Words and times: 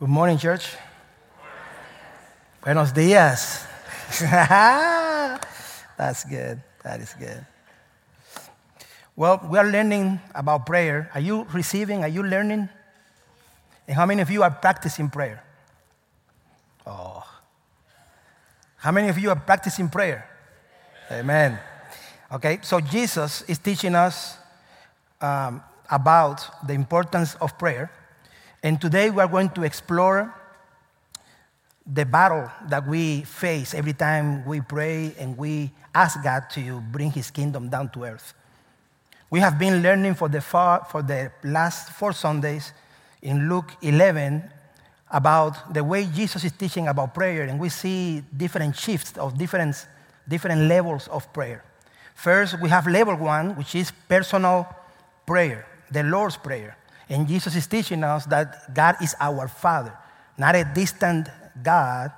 Good 0.00 0.08
morning, 0.08 0.38
church. 0.38 0.64
Buenos 2.64 2.90
dias. 2.92 3.66
That's 5.98 6.24
good. 6.24 6.62
That 6.82 7.00
is 7.00 7.12
good. 7.12 7.44
Well, 9.14 9.44
we 9.44 9.58
are 9.58 9.66
learning 9.66 10.18
about 10.34 10.64
prayer. 10.64 11.10
Are 11.12 11.20
you 11.20 11.44
receiving? 11.52 12.02
Are 12.02 12.08
you 12.08 12.22
learning? 12.22 12.70
And 13.86 13.94
how 13.94 14.06
many 14.06 14.22
of 14.22 14.30
you 14.30 14.42
are 14.42 14.50
practicing 14.50 15.10
prayer? 15.10 15.44
Oh. 16.86 17.22
How 18.76 18.92
many 18.92 19.10
of 19.10 19.18
you 19.18 19.28
are 19.28 19.36
practicing 19.36 19.90
prayer? 19.90 20.26
Amen. 21.12 21.58
Okay, 22.32 22.60
so 22.62 22.80
Jesus 22.80 23.42
is 23.42 23.58
teaching 23.58 23.94
us 23.94 24.38
um, 25.20 25.62
about 25.90 26.66
the 26.66 26.72
importance 26.72 27.34
of 27.34 27.58
prayer. 27.58 27.90
And 28.62 28.80
today 28.80 29.08
we 29.08 29.22
are 29.22 29.28
going 29.28 29.48
to 29.50 29.62
explore 29.62 30.34
the 31.86 32.04
battle 32.04 32.50
that 32.68 32.86
we 32.86 33.22
face 33.22 33.72
every 33.72 33.94
time 33.94 34.44
we 34.44 34.60
pray 34.60 35.14
and 35.18 35.36
we 35.36 35.70
ask 35.94 36.22
God 36.22 36.50
to 36.50 36.80
bring 36.92 37.10
His 37.10 37.30
kingdom 37.30 37.70
down 37.70 37.88
to 37.90 38.04
earth. 38.04 38.34
We 39.30 39.40
have 39.40 39.58
been 39.58 39.82
learning 39.82 40.14
for 40.14 40.28
the, 40.28 40.40
far, 40.40 40.84
for 40.90 41.02
the 41.02 41.32
last 41.42 41.92
four 41.92 42.12
Sundays 42.12 42.72
in 43.22 43.48
Luke 43.48 43.72
11 43.80 44.42
about 45.10 45.72
the 45.72 45.82
way 45.82 46.04
Jesus 46.04 46.44
is 46.44 46.52
teaching 46.52 46.86
about 46.86 47.14
prayer, 47.14 47.44
and 47.44 47.58
we 47.58 47.68
see 47.68 48.22
different 48.36 48.76
shifts 48.76 49.16
of 49.16 49.38
different, 49.38 49.86
different 50.28 50.62
levels 50.62 51.08
of 51.08 51.32
prayer. 51.32 51.64
First, 52.14 52.60
we 52.60 52.68
have 52.68 52.86
level 52.86 53.16
one, 53.16 53.56
which 53.56 53.74
is 53.74 53.90
personal 54.08 54.68
prayer, 55.26 55.66
the 55.90 56.02
Lord's 56.02 56.36
Prayer. 56.36 56.76
And 57.10 57.26
Jesus 57.26 57.56
is 57.56 57.66
teaching 57.66 58.04
us 58.04 58.24
that 58.26 58.72
God 58.72 58.94
is 59.02 59.16
our 59.18 59.48
Father, 59.48 59.92
not 60.38 60.54
a 60.54 60.62
distant 60.62 61.28
God 61.60 62.12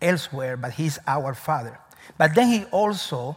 elsewhere, 0.00 0.56
but 0.56 0.72
He's 0.72 0.98
our 1.06 1.34
Father. 1.34 1.78
But 2.16 2.34
then 2.34 2.48
He 2.48 2.64
also 2.72 3.36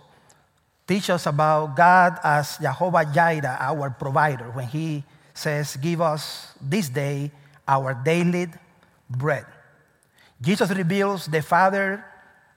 teaches 0.87 1.09
us 1.09 1.25
about 1.27 1.75
God 1.75 2.17
as 2.23 2.57
Jehovah 2.57 3.03
Jireh, 3.03 3.57
our 3.59 3.89
provider, 3.89 4.51
when 4.51 4.67
He 4.67 5.03
says, 5.33 5.75
Give 5.75 5.99
us 5.99 6.55
this 6.61 6.87
day 6.87 7.31
our 7.67 7.93
daily 7.93 8.47
bread. 9.09 9.45
Jesus 10.41 10.69
reveals 10.71 11.27
the 11.27 11.41
Father 11.41 12.05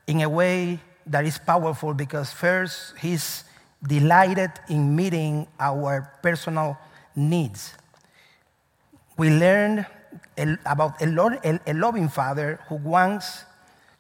in 0.06 0.20
a 0.20 0.28
way 0.28 0.78
that 1.06 1.24
is 1.24 1.38
powerful 1.38 1.92
because 1.92 2.30
first, 2.30 2.94
He's 2.98 3.42
delighted 3.82 4.50
in 4.68 4.94
meeting 4.94 5.48
our 5.58 6.10
personal 6.22 6.78
needs. 7.16 7.74
We 9.16 9.30
learn 9.30 9.86
about 10.64 11.00
a 11.00 11.72
loving 11.72 12.08
Father 12.08 12.60
who 12.68 12.76
wants 12.76 13.44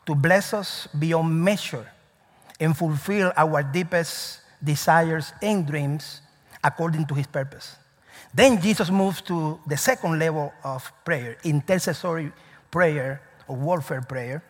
to 0.04 0.14
bless 0.14 0.52
us 0.52 0.86
beyond 0.98 1.42
measure 1.42 1.86
and 2.60 2.76
fulfill 2.76 3.32
our 3.36 3.62
deepest 3.62 4.40
desires 4.62 5.32
and 5.42 5.66
dreams 5.66 6.20
according 6.62 7.06
to 7.06 7.14
His 7.14 7.26
purpose. 7.26 7.76
Then 8.34 8.60
Jesus 8.60 8.90
moves 8.90 9.22
to 9.22 9.58
the 9.66 9.76
second 9.76 10.18
level 10.18 10.52
of 10.62 10.92
prayer, 11.04 11.36
intercessory 11.44 12.32
prayer 12.70 13.22
or 13.48 13.56
warfare 13.56 14.02
prayer. 14.02 14.42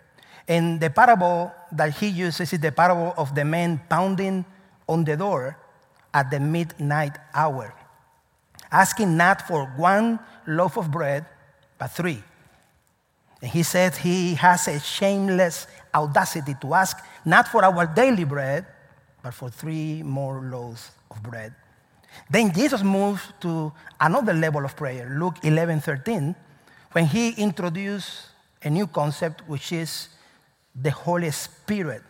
And 0.48 0.80
the 0.80 0.90
parable 0.90 1.52
that 1.72 1.94
he 1.94 2.08
uses 2.08 2.52
is 2.52 2.60
the 2.60 2.72
parable 2.72 3.14
of 3.16 3.34
the 3.34 3.44
man 3.44 3.80
pounding 3.88 4.44
on 4.88 5.04
the 5.04 5.16
door 5.16 5.58
at 6.14 6.30
the 6.30 6.40
midnight 6.40 7.18
hour, 7.34 7.74
asking 8.70 9.16
not 9.16 9.42
for 9.42 9.66
one 9.76 10.18
loaf 10.46 10.76
of 10.76 10.90
bread, 10.90 11.26
but 11.78 11.88
three. 11.88 12.22
And 13.42 13.50
he 13.50 13.62
said 13.62 13.96
he 13.96 14.34
has 14.34 14.66
a 14.68 14.80
shameless 14.80 15.66
audacity 15.94 16.54
to 16.60 16.74
ask 16.74 16.98
not 17.24 17.48
for 17.48 17.64
our 17.64 17.86
daily 17.86 18.24
bread, 18.24 18.66
but 19.22 19.34
for 19.34 19.50
three 19.50 20.02
more 20.02 20.40
loaves 20.40 20.90
of 21.10 21.22
bread. 21.22 21.54
Then 22.30 22.52
Jesus 22.52 22.82
moved 22.82 23.22
to 23.42 23.72
another 24.00 24.32
level 24.32 24.64
of 24.64 24.76
prayer, 24.76 25.14
Luke 25.18 25.36
11 25.42 25.80
13, 25.80 26.34
when 26.92 27.06
he 27.06 27.30
introduced 27.32 28.28
a 28.62 28.70
new 28.70 28.86
concept, 28.86 29.42
which 29.46 29.72
is 29.72 30.08
the 30.74 30.90
Holy 30.90 31.30
Spirit. 31.30 32.02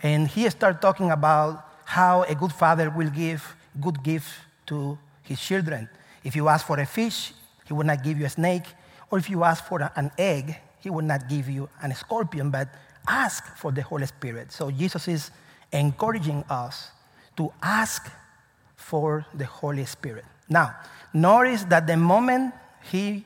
And 0.00 0.28
he 0.28 0.48
started 0.50 0.80
talking 0.80 1.10
about 1.10 1.68
how 1.84 2.22
a 2.22 2.34
good 2.34 2.52
father 2.52 2.90
will 2.90 3.10
give 3.10 3.56
good 3.80 4.02
gifts 4.02 4.32
to 4.66 4.98
his 5.24 5.40
children. 5.40 5.88
If 6.22 6.36
you 6.36 6.48
ask 6.48 6.66
for 6.66 6.78
a 6.78 6.86
fish, 6.86 7.32
he 7.66 7.72
will 7.72 7.84
not 7.84 8.04
give 8.04 8.18
you 8.18 8.26
a 8.26 8.30
snake. 8.30 8.64
Or 9.10 9.18
if 9.18 9.28
you 9.28 9.44
ask 9.44 9.64
for 9.64 9.90
an 9.96 10.10
egg, 10.16 10.56
he 10.80 10.90
will 10.90 11.04
not 11.04 11.28
give 11.28 11.48
you 11.48 11.68
a 11.82 11.94
scorpion, 11.94 12.50
but 12.50 12.68
ask 13.06 13.56
for 13.56 13.72
the 13.72 13.82
Holy 13.82 14.06
Spirit. 14.06 14.52
So 14.52 14.70
Jesus 14.70 15.08
is 15.08 15.30
encouraging 15.72 16.44
us 16.48 16.90
to 17.36 17.52
ask 17.62 18.10
for 18.76 19.26
the 19.34 19.44
Holy 19.44 19.84
Spirit. 19.84 20.24
Now, 20.48 20.76
notice 21.12 21.64
that 21.64 21.86
the 21.86 21.96
moment 21.96 22.54
he 22.90 23.24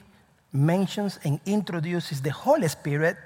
mentions 0.53 1.19
and 1.25 1.41
introduces 1.47 2.23
the 2.23 2.31
Holy 2.31 2.69
Spirit, 2.69 3.17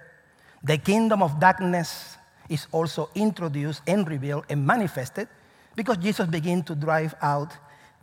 the 0.65 0.79
kingdom 0.79 1.23
of 1.23 1.39
darkness 1.39 2.17
is 2.49 2.67
also 2.73 3.11
introduced 3.15 3.83
and 3.87 4.09
revealed 4.09 4.45
and 4.49 4.67
manifested 4.67 5.29
because 5.75 5.97
Jesus 5.99 6.27
began 6.27 6.63
to 6.65 6.75
drive 6.75 7.15
out 7.23 7.53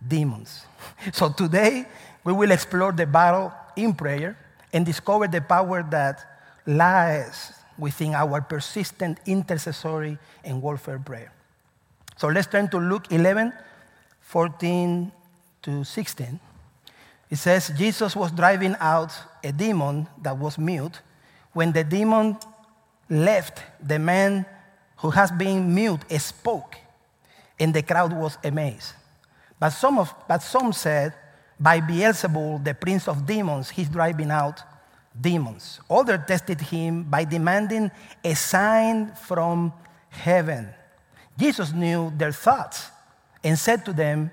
demons. 0.06 0.66
So 1.14 1.30
today, 1.30 1.86
we 2.24 2.34
will 2.34 2.52
explore 2.52 2.92
the 2.92 3.06
battle 3.06 3.54
in 3.76 3.94
prayer 3.94 4.38
and 4.72 4.86
discover 4.86 5.28
the 5.28 5.42
power 5.42 5.84
that 5.90 6.26
lies 6.66 7.54
within 7.78 8.14
our 8.14 8.42
persistent 8.42 9.20
intercessory 9.26 10.18
and 10.44 10.62
warfare 10.62 11.00
prayer. 11.00 11.32
So 12.18 12.28
let's 12.28 12.48
turn 12.48 12.70
to 12.70 12.78
Luke 12.78 13.12
11, 13.12 13.54
14 14.22 15.12
to 15.64 15.84
16. 15.84 16.40
It 17.30 17.38
says, 17.38 17.72
Jesus 17.78 18.16
was 18.16 18.32
driving 18.32 18.76
out 18.80 19.14
a 19.44 19.52
demon 19.52 20.08
that 20.22 20.38
was 20.38 20.58
mute. 20.58 21.00
When 21.54 21.72
the 21.72 21.84
demon 21.84 22.38
left, 23.10 23.64
the 23.82 24.00
man 24.00 24.46
who 24.98 25.12
has 25.12 25.32
been 25.32 25.74
mute 25.74 26.02
spoke, 26.20 26.76
and 27.60 27.74
the 27.74 27.84
crowd 27.84 28.14
was 28.14 28.38
amazed. 28.44 28.94
But 29.60 29.70
some, 29.70 30.00
of, 30.00 30.14
but 30.28 30.42
some 30.42 30.72
said, 30.72 31.14
by 31.60 31.82
Beelzebul, 31.82 32.64
the 32.64 32.74
prince 32.74 33.08
of 33.08 33.26
demons, 33.26 33.70
he's 33.70 33.90
driving 33.90 34.32
out 34.32 34.62
demons. 35.20 35.82
Others 35.90 36.22
tested 36.28 36.62
him 36.62 37.04
by 37.04 37.26
demanding 37.26 37.92
a 38.24 38.34
sign 38.36 39.14
from 39.16 39.74
heaven. 40.10 40.70
Jesus 41.38 41.74
knew 41.74 42.14
their 42.16 42.32
thoughts 42.32 42.90
and 43.44 43.58
said 43.60 43.84
to 43.86 43.94
them, 43.94 44.32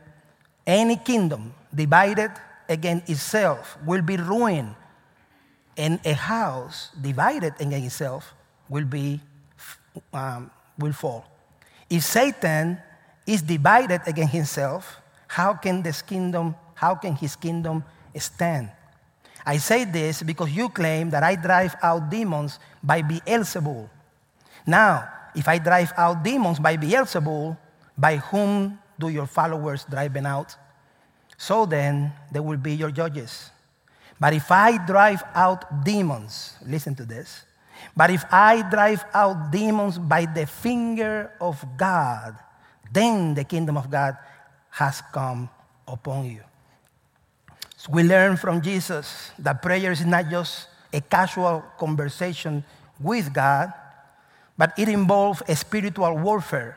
Any 0.67 0.97
kingdom 0.97 1.55
divided 1.75 2.31
against 2.69 3.11
itself 3.11 3.77
will 3.85 4.03
be 4.03 4.17
ruined, 4.17 4.75
and 5.77 6.01
a 6.05 6.15
house 6.15 6.91
divided 7.01 7.55
against 7.61 7.87
itself 7.87 8.35
will, 8.69 8.85
be, 8.85 9.21
um, 10.13 10.51
will 10.79 10.93
fall. 10.93 11.27
If 11.91 12.03
Satan 12.03 12.79
is 13.27 13.43
divided 13.43 14.03
against 14.07 14.33
himself, 14.33 15.01
how 15.27 15.55
can 15.55 15.83
this 15.83 16.03
kingdom, 16.03 16.55
how 16.75 16.95
can 16.95 17.15
his 17.15 17.37
kingdom 17.37 17.85
stand? 18.17 18.71
I 19.45 19.59
say 19.59 19.85
this 19.85 20.23
because 20.23 20.51
you 20.51 20.69
claim 20.69 21.11
that 21.11 21.23
I 21.23 21.37
drive 21.37 21.77
out 21.83 22.11
demons 22.11 22.59
by 22.83 23.03
Beelzebul. 23.03 23.89
Now, 24.67 25.09
if 25.35 25.47
I 25.47 25.59
drive 25.59 25.93
out 25.97 26.25
demons 26.25 26.59
by 26.59 26.77
Beelzebul, 26.77 27.57
by 27.97 28.17
whom 28.17 28.79
do 28.99 29.09
your 29.09 29.27
followers 29.27 29.87
drive 29.89 30.13
them 30.13 30.27
out? 30.27 30.57
So 31.39 31.67
then, 31.67 32.13
they 32.33 32.41
will 32.41 32.57
be 32.57 32.75
your 32.75 32.91
judges. 32.91 33.51
But 34.19 34.33
if 34.33 34.51
I 34.51 34.85
drive 34.85 35.23
out 35.35 35.85
demons, 35.85 36.55
listen 36.67 36.95
to 36.97 37.05
this. 37.05 37.45
But 37.95 38.11
if 38.11 38.25
I 38.33 38.69
drive 38.69 39.05
out 39.13 39.53
demons 39.53 39.99
by 39.99 40.27
the 40.27 40.47
finger 40.47 41.33
of 41.41 41.65
God, 41.77 42.37
then 42.93 43.35
the 43.35 43.45
kingdom 43.45 43.77
of 43.77 43.91
God 43.91 44.17
has 44.77 45.01
come 45.11 45.49
upon 45.89 46.27
you. 46.27 46.43
So 47.79 47.89
we 47.93 48.03
learn 48.03 48.37
from 48.37 48.61
Jesus 48.61 49.31
that 49.39 49.63
prayer 49.63 49.91
is 49.91 50.05
not 50.05 50.29
just 50.29 50.69
a 50.93 51.01
casual 51.01 51.65
conversation 51.79 52.63
with 53.01 53.33
God, 53.33 53.73
but 54.59 54.75
it 54.77 54.91
involves 54.91 55.43
a 55.49 55.57
spiritual 55.57 56.19
warfare 56.19 56.77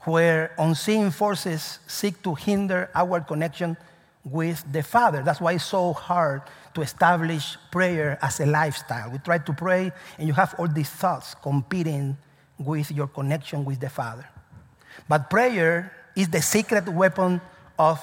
where 0.00 0.52
unseen 0.58 1.12
forces 1.12 1.78
seek 1.86 2.20
to 2.24 2.34
hinder 2.34 2.90
our 2.92 3.20
connection 3.20 3.76
with 4.24 4.64
the 4.72 4.82
Father. 4.82 5.22
That's 5.22 5.40
why 5.40 5.52
it's 5.52 5.64
so 5.64 5.92
hard 5.92 6.42
to 6.74 6.82
establish 6.82 7.56
prayer 7.70 8.18
as 8.20 8.40
a 8.40 8.46
lifestyle. 8.46 9.10
We 9.12 9.18
try 9.18 9.38
to 9.38 9.52
pray, 9.52 9.92
and 10.18 10.26
you 10.26 10.34
have 10.34 10.56
all 10.58 10.66
these 10.66 10.90
thoughts 10.90 11.36
competing 11.40 12.16
with 12.58 12.90
your 12.90 13.06
connection 13.06 13.64
with 13.64 13.78
the 13.78 13.90
Father. 13.90 14.28
But 15.08 15.30
prayer 15.30 15.92
is 16.14 16.28
the 16.28 16.42
secret 16.42 16.88
weapon 16.88 17.40
of 17.78 18.00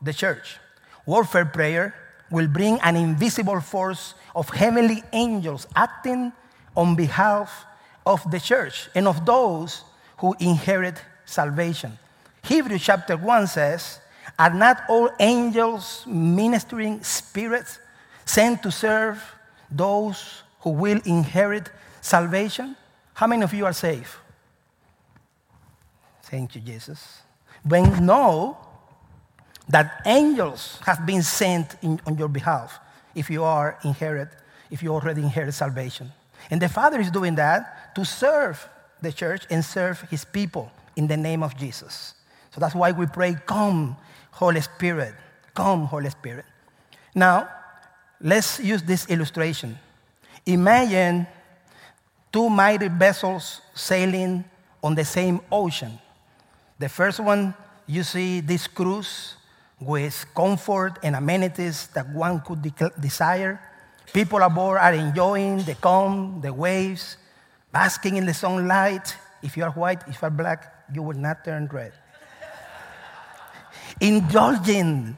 the 0.00 0.12
church. 0.12 0.58
Warfare 1.06 1.46
prayer 1.46 1.94
will 2.30 2.48
bring 2.48 2.80
an 2.80 2.96
invisible 2.96 3.60
force 3.60 4.14
of 4.34 4.48
heavenly 4.50 5.02
angels 5.12 5.66
acting 5.76 6.32
on 6.76 6.96
behalf 6.96 7.66
of 8.06 8.28
the 8.30 8.40
church 8.40 8.88
and 8.94 9.06
of 9.06 9.24
those 9.26 9.84
who 10.18 10.34
inherit 10.40 11.02
salvation. 11.24 11.98
Hebrews 12.44 12.82
chapter 12.82 13.16
1 13.16 13.46
says, 13.46 14.00
Are 14.38 14.52
not 14.52 14.82
all 14.88 15.10
angels 15.20 16.04
ministering 16.06 17.02
spirits 17.02 17.78
sent 18.24 18.62
to 18.62 18.70
serve 18.70 19.22
those 19.70 20.42
who 20.60 20.70
will 20.70 21.00
inherit 21.04 21.70
salvation? 22.00 22.76
How 23.14 23.26
many 23.26 23.42
of 23.42 23.52
you 23.52 23.66
are 23.66 23.72
saved? 23.72 24.10
Thank 26.22 26.54
you, 26.54 26.60
Jesus. 26.60 27.21
When 27.64 28.04
know 28.04 28.56
that 29.68 30.02
angels 30.06 30.80
have 30.84 31.06
been 31.06 31.22
sent 31.22 31.76
in, 31.82 32.00
on 32.06 32.18
your 32.18 32.28
behalf 32.28 32.78
if 33.14 33.30
you 33.30 33.44
are 33.44 33.78
inherit, 33.84 34.28
if 34.70 34.82
you 34.82 34.92
already 34.92 35.22
inherit 35.22 35.54
salvation. 35.54 36.12
And 36.50 36.60
the 36.60 36.68
Father 36.68 36.98
is 37.00 37.10
doing 37.10 37.34
that 37.36 37.94
to 37.94 38.04
serve 38.04 38.68
the 39.00 39.12
church 39.12 39.46
and 39.50 39.64
serve 39.64 40.00
his 40.10 40.24
people 40.24 40.70
in 40.96 41.06
the 41.06 41.16
name 41.16 41.42
of 41.42 41.56
Jesus. 41.56 42.14
So 42.50 42.60
that's 42.60 42.74
why 42.74 42.92
we 42.92 43.06
pray, 43.06 43.36
Come, 43.46 43.96
Holy 44.32 44.60
Spirit. 44.60 45.14
Come, 45.54 45.86
Holy 45.86 46.10
Spirit. 46.10 46.44
Now, 47.14 47.48
let's 48.20 48.60
use 48.60 48.82
this 48.82 49.06
illustration. 49.08 49.78
Imagine 50.46 51.26
two 52.32 52.48
mighty 52.48 52.88
vessels 52.88 53.60
sailing 53.74 54.44
on 54.82 54.94
the 54.94 55.04
same 55.04 55.40
ocean. 55.50 55.98
The 56.82 56.88
first 56.88 57.20
one, 57.20 57.54
you 57.86 58.02
see 58.02 58.40
this 58.40 58.66
cruise 58.66 59.36
with 59.78 60.26
comfort 60.34 60.98
and 61.04 61.14
amenities 61.14 61.86
that 61.94 62.10
one 62.10 62.40
could 62.40 62.60
de- 62.60 62.90
desire. 62.98 63.60
People 64.12 64.42
aboard 64.42 64.78
are 64.78 64.92
enjoying 64.92 65.62
the 65.62 65.76
calm, 65.76 66.40
the 66.42 66.52
waves, 66.52 67.18
basking 67.70 68.16
in 68.16 68.26
the 68.26 68.34
sunlight. 68.34 69.14
If 69.44 69.56
you 69.56 69.62
are 69.62 69.70
white, 69.70 70.02
if 70.08 70.20
you 70.20 70.26
are 70.26 70.30
black, 70.34 70.74
you 70.92 71.04
will 71.04 71.16
not 71.16 71.44
turn 71.44 71.68
red. 71.70 71.92
Indulging, 74.00 75.16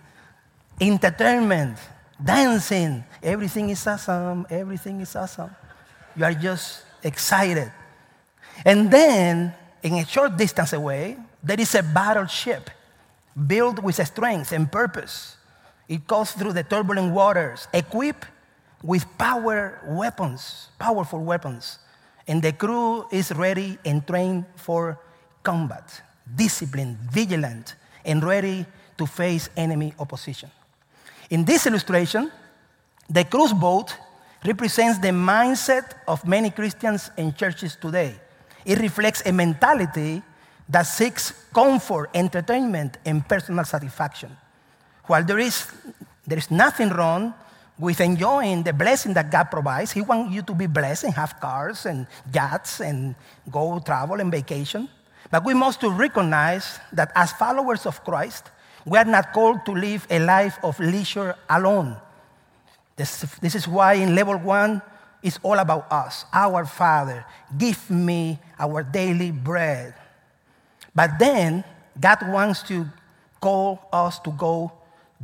entertainment, 0.78 1.78
dancing, 2.22 3.04
everything 3.22 3.70
is 3.70 3.86
awesome, 3.86 4.46
everything 4.50 5.00
is 5.00 5.16
awesome. 5.16 5.56
You 6.14 6.26
are 6.26 6.34
just 6.34 6.84
excited. 7.02 7.72
And 8.66 8.90
then, 8.90 9.54
in 9.82 9.94
a 9.94 10.04
short 10.04 10.36
distance 10.36 10.74
away, 10.74 11.16
there 11.44 11.60
is 11.60 11.74
a 11.74 11.82
battleship 11.82 12.70
built 13.46 13.82
with 13.82 14.04
strength 14.06 14.52
and 14.52 14.72
purpose. 14.72 15.36
It 15.88 16.06
goes 16.06 16.32
through 16.32 16.54
the 16.54 16.62
turbulent 16.62 17.12
waters, 17.12 17.68
equipped 17.72 18.26
with 18.82 19.06
power 19.18 19.80
weapons, 19.86 20.68
powerful 20.78 21.22
weapons. 21.22 21.78
And 22.26 22.40
the 22.40 22.52
crew 22.52 23.06
is 23.12 23.30
ready 23.32 23.78
and 23.84 24.06
trained 24.06 24.46
for 24.56 24.98
combat, 25.42 26.02
disciplined, 26.34 26.96
vigilant, 27.12 27.74
and 28.04 28.24
ready 28.24 28.64
to 28.96 29.06
face 29.06 29.50
enemy 29.56 29.92
opposition. 29.98 30.50
In 31.28 31.44
this 31.44 31.66
illustration, 31.66 32.32
the 33.10 33.24
cruise 33.24 33.52
boat 33.52 33.94
represents 34.44 34.98
the 34.98 35.08
mindset 35.08 35.92
of 36.08 36.26
many 36.26 36.50
Christians 36.50 37.10
and 37.18 37.36
churches 37.36 37.76
today. 37.76 38.14
It 38.64 38.78
reflects 38.78 39.22
a 39.26 39.32
mentality 39.32 40.22
that 40.68 40.82
seeks 40.82 41.32
comfort, 41.52 42.10
entertainment, 42.14 42.98
and 43.04 43.26
personal 43.26 43.64
satisfaction. 43.64 44.36
While 45.06 45.24
there 45.24 45.38
is, 45.38 45.70
there 46.26 46.38
is 46.38 46.50
nothing 46.50 46.88
wrong 46.90 47.34
with 47.78 48.00
enjoying 48.00 48.62
the 48.62 48.72
blessing 48.72 49.14
that 49.14 49.30
God 49.30 49.44
provides, 49.50 49.92
He 49.92 50.00
wants 50.00 50.34
you 50.34 50.42
to 50.42 50.54
be 50.54 50.66
blessed 50.66 51.04
and 51.04 51.14
have 51.14 51.38
cars 51.40 51.86
and 51.86 52.06
yachts 52.32 52.80
and 52.80 53.14
go 53.50 53.78
travel 53.80 54.20
and 54.20 54.30
vacation. 54.30 54.88
But 55.30 55.44
we 55.44 55.54
must 55.54 55.80
to 55.80 55.90
recognize 55.90 56.78
that 56.92 57.10
as 57.14 57.32
followers 57.32 57.86
of 57.86 58.04
Christ, 58.04 58.50
we 58.84 58.98
are 58.98 59.04
not 59.04 59.32
called 59.32 59.64
to 59.66 59.72
live 59.72 60.06
a 60.10 60.20
life 60.20 60.58
of 60.62 60.78
leisure 60.78 61.34
alone. 61.48 61.96
This, 62.96 63.22
this 63.40 63.54
is 63.54 63.66
why 63.66 63.94
in 63.94 64.14
level 64.14 64.36
one, 64.36 64.80
it's 65.22 65.40
all 65.42 65.58
about 65.58 65.90
us. 65.90 66.26
Our 66.32 66.66
Father, 66.66 67.24
give 67.56 67.90
me 67.90 68.38
our 68.58 68.82
daily 68.82 69.30
bread. 69.30 69.94
But 70.94 71.18
then 71.18 71.64
God 71.98 72.18
wants 72.28 72.62
to 72.64 72.86
call 73.40 73.88
us 73.92 74.18
to 74.20 74.30
go 74.30 74.72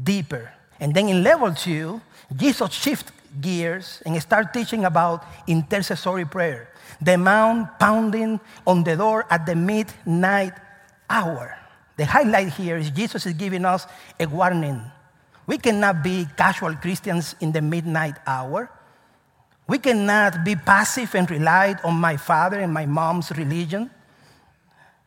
deeper. 0.03 0.53
And 0.79 0.95
then 0.95 1.09
in 1.09 1.23
level 1.23 1.55
two, 1.55 2.01
Jesus 2.35 2.73
shifts 2.73 3.13
gears 3.41 4.03
and 4.05 4.21
start 4.21 4.53
teaching 4.53 4.85
about 4.85 5.25
intercessory 5.47 6.25
prayer. 6.25 6.69
The 7.01 7.17
mount 7.17 7.79
pounding 7.79 8.41
on 8.67 8.83
the 8.83 8.97
door 8.97 9.27
at 9.31 9.47
the 9.47 9.55
midnight 9.55 10.53
hour. 11.09 11.57
The 11.97 12.07
highlight 12.07 12.55
here 12.55 12.77
is 12.77 12.91
Jesus 12.91 13.27
is 13.27 13.35
giving 13.35 13.65
us 13.65 13.87
a 14.19 14.27
warning. 14.27 14.83
We 15.47 15.59
cannot 15.59 16.03
be 16.03 16.27
casual 16.37 16.75
Christians 16.77 17.37
in 17.41 17.53
the 17.53 17.61
midnight 17.61 18.17
hour. 18.27 18.71
We 19.67 19.79
cannot 19.79 20.45
be 20.45 20.57
passive 20.57 21.15
and 21.15 21.31
rely 21.31 21.77
on 21.85 21.95
my 21.95 22.17
father 22.17 22.59
and 22.59 22.73
my 22.73 22.87
mom's 22.87 23.31
religion. 23.33 23.91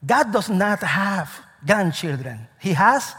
God 0.06 0.32
does 0.32 0.50
not 0.50 0.80
have 0.82 1.30
grandchildren. 1.66 2.48
He 2.60 2.74
has 2.74 3.16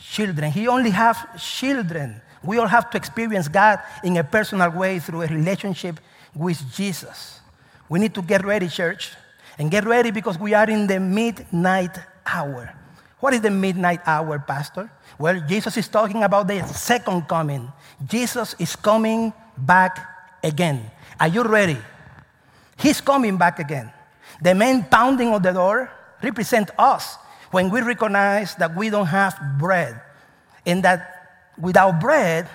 children. 0.00 0.50
He 0.50 0.66
only 0.68 0.90
has 0.90 1.16
children. 1.38 2.20
We 2.42 2.58
all 2.58 2.66
have 2.66 2.90
to 2.90 2.96
experience 2.96 3.48
God 3.48 3.80
in 4.02 4.16
a 4.16 4.24
personal 4.24 4.70
way 4.70 4.98
through 4.98 5.22
a 5.22 5.26
relationship 5.26 6.00
with 6.34 6.60
Jesus. 6.74 7.40
We 7.88 7.98
need 7.98 8.14
to 8.14 8.22
get 8.22 8.44
ready, 8.44 8.68
church, 8.68 9.12
and 9.58 9.70
get 9.70 9.84
ready 9.84 10.10
because 10.10 10.38
we 10.38 10.54
are 10.54 10.68
in 10.68 10.86
the 10.86 11.00
midnight 11.00 11.98
hour. 12.26 12.74
What 13.20 13.32
is 13.32 13.40
the 13.40 13.50
midnight 13.50 14.00
hour, 14.06 14.38
Pastor? 14.38 14.90
Well, 15.18 15.40
Jesus 15.48 15.76
is 15.76 15.88
talking 15.88 16.22
about 16.22 16.48
the 16.48 16.62
second 16.66 17.28
coming. 17.28 17.72
Jesus 18.04 18.54
is 18.58 18.76
coming 18.76 19.32
back 19.56 19.98
again. 20.44 20.90
Are 21.18 21.28
you 21.28 21.42
ready? 21.42 21.78
He's 22.78 23.00
coming 23.00 23.38
back 23.38 23.58
again. 23.58 23.90
The 24.40 24.54
men 24.54 24.84
pounding 24.84 25.28
on 25.28 25.42
the 25.42 25.52
door 25.52 25.90
represent 26.22 26.70
us 26.78 27.16
when 27.50 27.70
we 27.70 27.80
recognize 27.80 28.54
that 28.56 28.76
we 28.76 28.90
don't 28.90 29.06
have 29.06 29.38
bread 29.58 30.00
and 30.64 30.82
that 30.82 31.52
without 31.58 32.00
bread, 32.00 32.48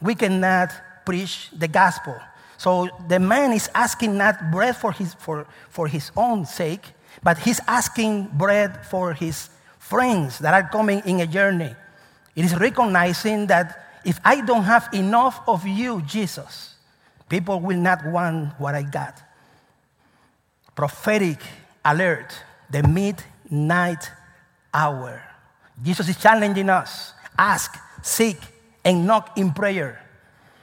we 0.00 0.14
cannot 0.14 0.72
preach 1.04 1.50
the 1.50 1.68
gospel. 1.68 2.16
So 2.56 2.88
the 3.06 3.20
man 3.20 3.52
is 3.52 3.70
asking 3.74 4.16
not 4.16 4.50
bread 4.50 4.76
for 4.76 4.92
his, 4.92 5.14
for, 5.14 5.46
for 5.68 5.86
his 5.86 6.10
own 6.16 6.44
sake, 6.44 6.82
but 7.22 7.38
he's 7.38 7.60
asking 7.68 8.30
bread 8.34 8.84
for 8.86 9.12
his 9.12 9.50
friends 9.78 10.38
that 10.40 10.54
are 10.54 10.68
coming 10.68 11.02
in 11.06 11.20
a 11.20 11.26
journey. 11.26 11.74
It 12.34 12.44
is 12.44 12.58
recognizing 12.58 13.46
that 13.46 14.00
if 14.04 14.18
I 14.24 14.40
don't 14.40 14.64
have 14.64 14.88
enough 14.92 15.40
of 15.46 15.66
you, 15.66 16.02
Jesus, 16.02 16.74
people 17.28 17.60
will 17.60 17.78
not 17.78 18.04
want 18.06 18.58
what 18.58 18.74
I 18.74 18.82
got 18.82 19.22
prophetic 20.78 21.40
alert, 21.84 22.32
the 22.70 22.80
midnight 22.86 24.12
hour. 24.72 25.20
Jesus 25.82 26.08
is 26.08 26.16
challenging 26.16 26.70
us 26.70 27.14
ask, 27.36 27.76
seek, 28.00 28.36
and 28.84 29.04
knock 29.04 29.36
in 29.36 29.50
prayer. 29.50 30.00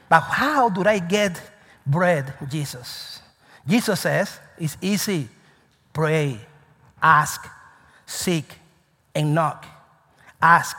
But 0.08 0.22
how 0.22 0.70
do 0.70 0.84
I 0.86 1.00
get 1.00 1.42
bread, 1.86 2.34
Jesus? 2.48 3.20
Jesus 3.68 4.00
says 4.00 4.40
it's 4.58 4.78
easy 4.82 5.28
pray, 5.92 6.40
ask, 7.02 7.46
seek, 8.06 8.46
and 9.14 9.36
knock. 9.36 9.66
Ask, 10.42 10.78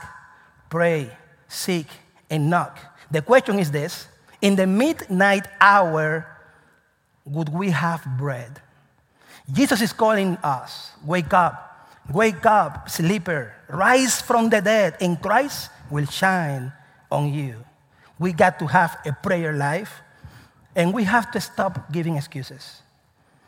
pray, 0.67 1.15
seek, 1.47 1.85
and 2.27 2.49
knock. 2.49 2.79
The 3.11 3.21
question 3.21 3.59
is 3.59 3.69
this 3.69 4.07
In 4.41 4.55
the 4.55 4.65
midnight 4.65 5.45
hour, 5.61 6.25
would 7.23 7.49
we 7.49 7.69
have 7.69 8.03
bread? 8.17 8.61
Jesus 9.51 9.81
is 9.81 9.93
calling 9.93 10.37
us 10.43 10.91
wake 11.05 11.33
up, 11.33 11.89
wake 12.11 12.45
up, 12.45 12.89
sleeper, 12.89 13.55
rise 13.69 14.21
from 14.21 14.49
the 14.49 14.61
dead, 14.61 14.97
and 14.99 15.21
Christ 15.21 15.69
will 15.89 16.05
shine 16.05 16.73
on 17.11 17.33
you. 17.33 17.63
We 18.19 18.33
got 18.33 18.59
to 18.59 18.67
have 18.67 18.97
a 19.05 19.13
prayer 19.13 19.53
life, 19.53 20.01
and 20.75 20.93
we 20.93 21.05
have 21.05 21.31
to 21.31 21.39
stop 21.39 21.91
giving 21.91 22.17
excuses. 22.17 22.81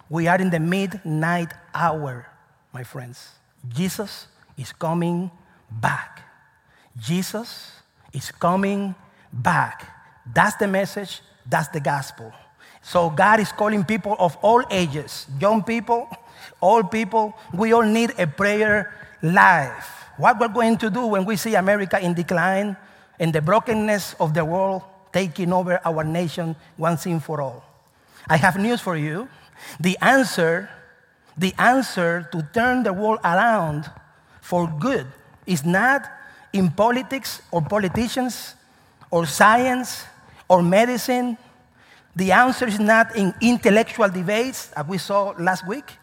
We 0.10 0.28
are 0.28 0.40
in 0.40 0.50
the 0.50 0.60
midnight 0.60 1.54
hour, 1.74 2.28
my 2.72 2.84
friends. 2.84 3.30
Jesus 3.68 4.28
is 4.58 4.72
coming 4.72 5.30
back. 5.70 6.22
Jesus 6.98 7.72
is 8.14 8.32
coming 8.32 8.96
back. 9.34 9.88
That's 10.26 10.56
the 10.56 10.68
message, 10.68 11.22
that's 11.46 11.68
the 11.70 11.80
gospel. 11.80 12.34
So 12.90 13.12
God 13.12 13.40
is 13.40 13.52
calling 13.52 13.86
people 13.86 14.16
of 14.18 14.34
all 14.42 14.66
ages, 14.72 15.28
young 15.40 15.62
people, 15.62 16.10
old 16.60 16.90
people. 16.90 17.38
We 17.54 17.72
all 17.72 17.86
need 17.86 18.18
a 18.18 18.26
prayer 18.26 18.90
life. 19.22 20.10
What 20.18 20.40
we're 20.40 20.50
going 20.50 20.76
to 20.82 20.90
do 20.90 21.06
when 21.06 21.24
we 21.24 21.36
see 21.38 21.54
America 21.54 22.02
in 22.02 22.16
decline 22.16 22.76
and 23.20 23.32
the 23.32 23.44
brokenness 23.44 24.16
of 24.20 24.34
the 24.34 24.44
world 24.44 24.82
taking 25.14 25.54
over 25.54 25.80
our 25.86 26.04
nation 26.04 26.56
once 26.80 27.06
and 27.06 27.22
for 27.24 27.42
all. 27.42 27.64
I 28.28 28.38
have 28.38 28.58
news 28.58 28.82
for 28.82 28.98
you. 28.98 29.30
The 29.80 29.96
answer, 30.02 30.68
the 31.38 31.54
answer 31.60 32.28
to 32.32 32.42
turn 32.58 32.82
the 32.82 32.94
world 32.94 33.20
around 33.24 33.86
for 34.42 34.66
good 34.80 35.06
is 35.46 35.64
not 35.64 36.10
in 36.54 36.72
politics 36.72 37.44
or 37.52 37.62
politicians 37.62 38.56
or 39.12 39.28
science 39.28 40.06
or 40.50 40.64
medicine. 40.64 41.38
The 42.16 42.32
answer 42.32 42.68
is 42.68 42.80
not 42.80 43.16
in 43.16 43.34
intellectual 43.42 44.10
debates, 44.10 44.72
as 44.74 44.86
we 44.86 44.98
saw 44.98 45.34
last 45.38 45.68
week, 45.68 45.98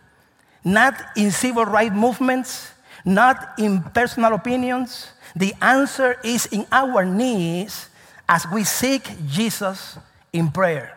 not 0.64 0.94
in 1.16 1.30
civil 1.30 1.64
rights 1.64 1.94
movements, 1.94 2.72
not 3.04 3.58
in 3.58 3.82
personal 3.82 4.34
opinions. 4.34 5.12
The 5.34 5.54
answer 5.60 6.18
is 6.24 6.46
in 6.46 6.66
our 6.72 7.04
knees 7.04 7.88
as 8.28 8.46
we 8.52 8.64
seek 8.64 9.08
Jesus 9.28 9.98
in 10.32 10.50
prayer. 10.50 10.96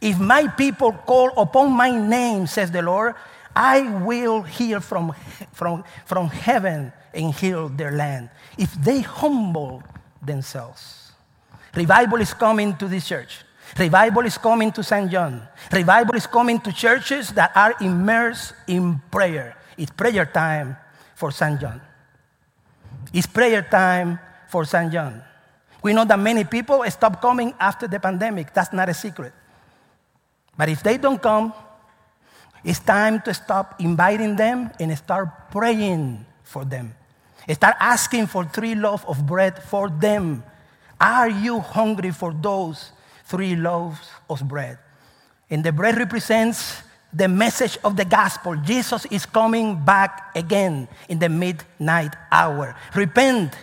If 0.00 0.18
my 0.18 0.46
people 0.48 0.92
call 0.92 1.30
upon 1.36 1.72
my 1.72 1.90
name, 1.90 2.46
says 2.46 2.70
the 2.70 2.82
Lord, 2.82 3.14
I 3.54 3.82
will 3.82 4.42
hear 4.42 4.80
from, 4.80 5.14
from, 5.52 5.84
from 6.06 6.28
heaven 6.28 6.92
and 7.12 7.34
heal 7.34 7.68
their 7.68 7.92
land. 7.92 8.30
If 8.56 8.72
they 8.74 9.00
humble 9.00 9.82
themselves. 10.22 11.12
Revival 11.74 12.20
is 12.20 12.34
coming 12.34 12.76
to 12.76 12.88
this 12.88 13.06
church. 13.06 13.44
Revival 13.78 14.26
is 14.26 14.38
coming 14.38 14.72
to 14.72 14.82
St. 14.82 15.10
John. 15.10 15.46
Revival 15.72 16.14
is 16.16 16.26
coming 16.26 16.60
to 16.60 16.72
churches 16.72 17.30
that 17.30 17.52
are 17.54 17.74
immersed 17.80 18.54
in 18.66 19.00
prayer. 19.10 19.56
It's 19.76 19.90
prayer 19.90 20.26
time 20.26 20.76
for 21.14 21.30
St. 21.30 21.60
John. 21.60 21.80
It's 23.12 23.26
prayer 23.26 23.62
time 23.62 24.18
for 24.48 24.64
St. 24.64 24.92
John. 24.92 25.22
We 25.82 25.92
know 25.92 26.04
that 26.04 26.18
many 26.18 26.44
people 26.44 26.84
stop 26.90 27.22
coming 27.22 27.54
after 27.58 27.88
the 27.88 27.98
pandemic. 27.98 28.52
That's 28.52 28.72
not 28.72 28.88
a 28.88 28.94
secret. 28.94 29.32
But 30.56 30.68
if 30.68 30.82
they 30.82 30.98
don't 30.98 31.20
come, 31.20 31.54
it's 32.62 32.80
time 32.80 33.22
to 33.22 33.32
stop 33.32 33.80
inviting 33.80 34.36
them 34.36 34.70
and 34.78 34.96
start 34.98 35.50
praying 35.50 36.26
for 36.42 36.64
them. 36.64 36.94
Start 37.48 37.76
asking 37.80 38.26
for 38.26 38.44
three 38.44 38.74
loaves 38.74 39.04
of 39.08 39.26
bread 39.26 39.62
for 39.62 39.88
them. 39.88 40.44
Are 41.00 41.30
you 41.30 41.60
hungry 41.60 42.10
for 42.10 42.34
those 42.34 42.92
three 43.30 43.54
loaves 43.54 44.10
of 44.28 44.46
bread? 44.46 44.78
And 45.48 45.64
the 45.64 45.72
bread 45.72 45.96
represents 45.96 46.82
the 47.12 47.28
message 47.28 47.78
of 47.82 47.96
the 47.96 48.04
gospel. 48.04 48.56
Jesus 48.56 49.06
is 49.06 49.26
coming 49.26 49.78
back 49.84 50.34
again 50.36 50.88
in 51.08 51.18
the 51.18 51.28
midnight 51.28 52.14
hour. 52.30 52.74
Repent 52.94 53.54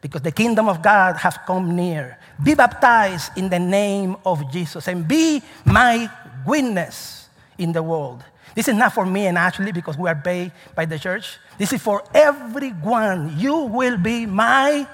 because 0.00 0.22
the 0.22 0.32
kingdom 0.32 0.68
of 0.68 0.82
God 0.82 1.16
has 1.16 1.36
come 1.46 1.74
near. 1.76 2.18
Be 2.42 2.54
baptized 2.54 3.36
in 3.36 3.48
the 3.48 3.58
name 3.58 4.16
of 4.24 4.50
Jesus 4.50 4.88
and 4.88 5.06
be 5.06 5.42
my 5.64 6.10
witness 6.46 7.28
in 7.58 7.72
the 7.72 7.82
world. 7.82 8.24
This 8.54 8.66
is 8.66 8.74
not 8.74 8.92
for 8.92 9.06
me 9.06 9.26
and 9.26 9.38
Ashley 9.38 9.70
because 9.70 9.96
we 9.96 10.08
are 10.08 10.16
paid 10.16 10.52
by 10.74 10.84
the 10.84 10.98
church. 10.98 11.38
This 11.58 11.72
is 11.72 11.82
for 11.82 12.02
everyone. 12.14 13.38
You 13.38 13.56
will 13.70 13.96
be 13.96 14.26
my 14.26 14.86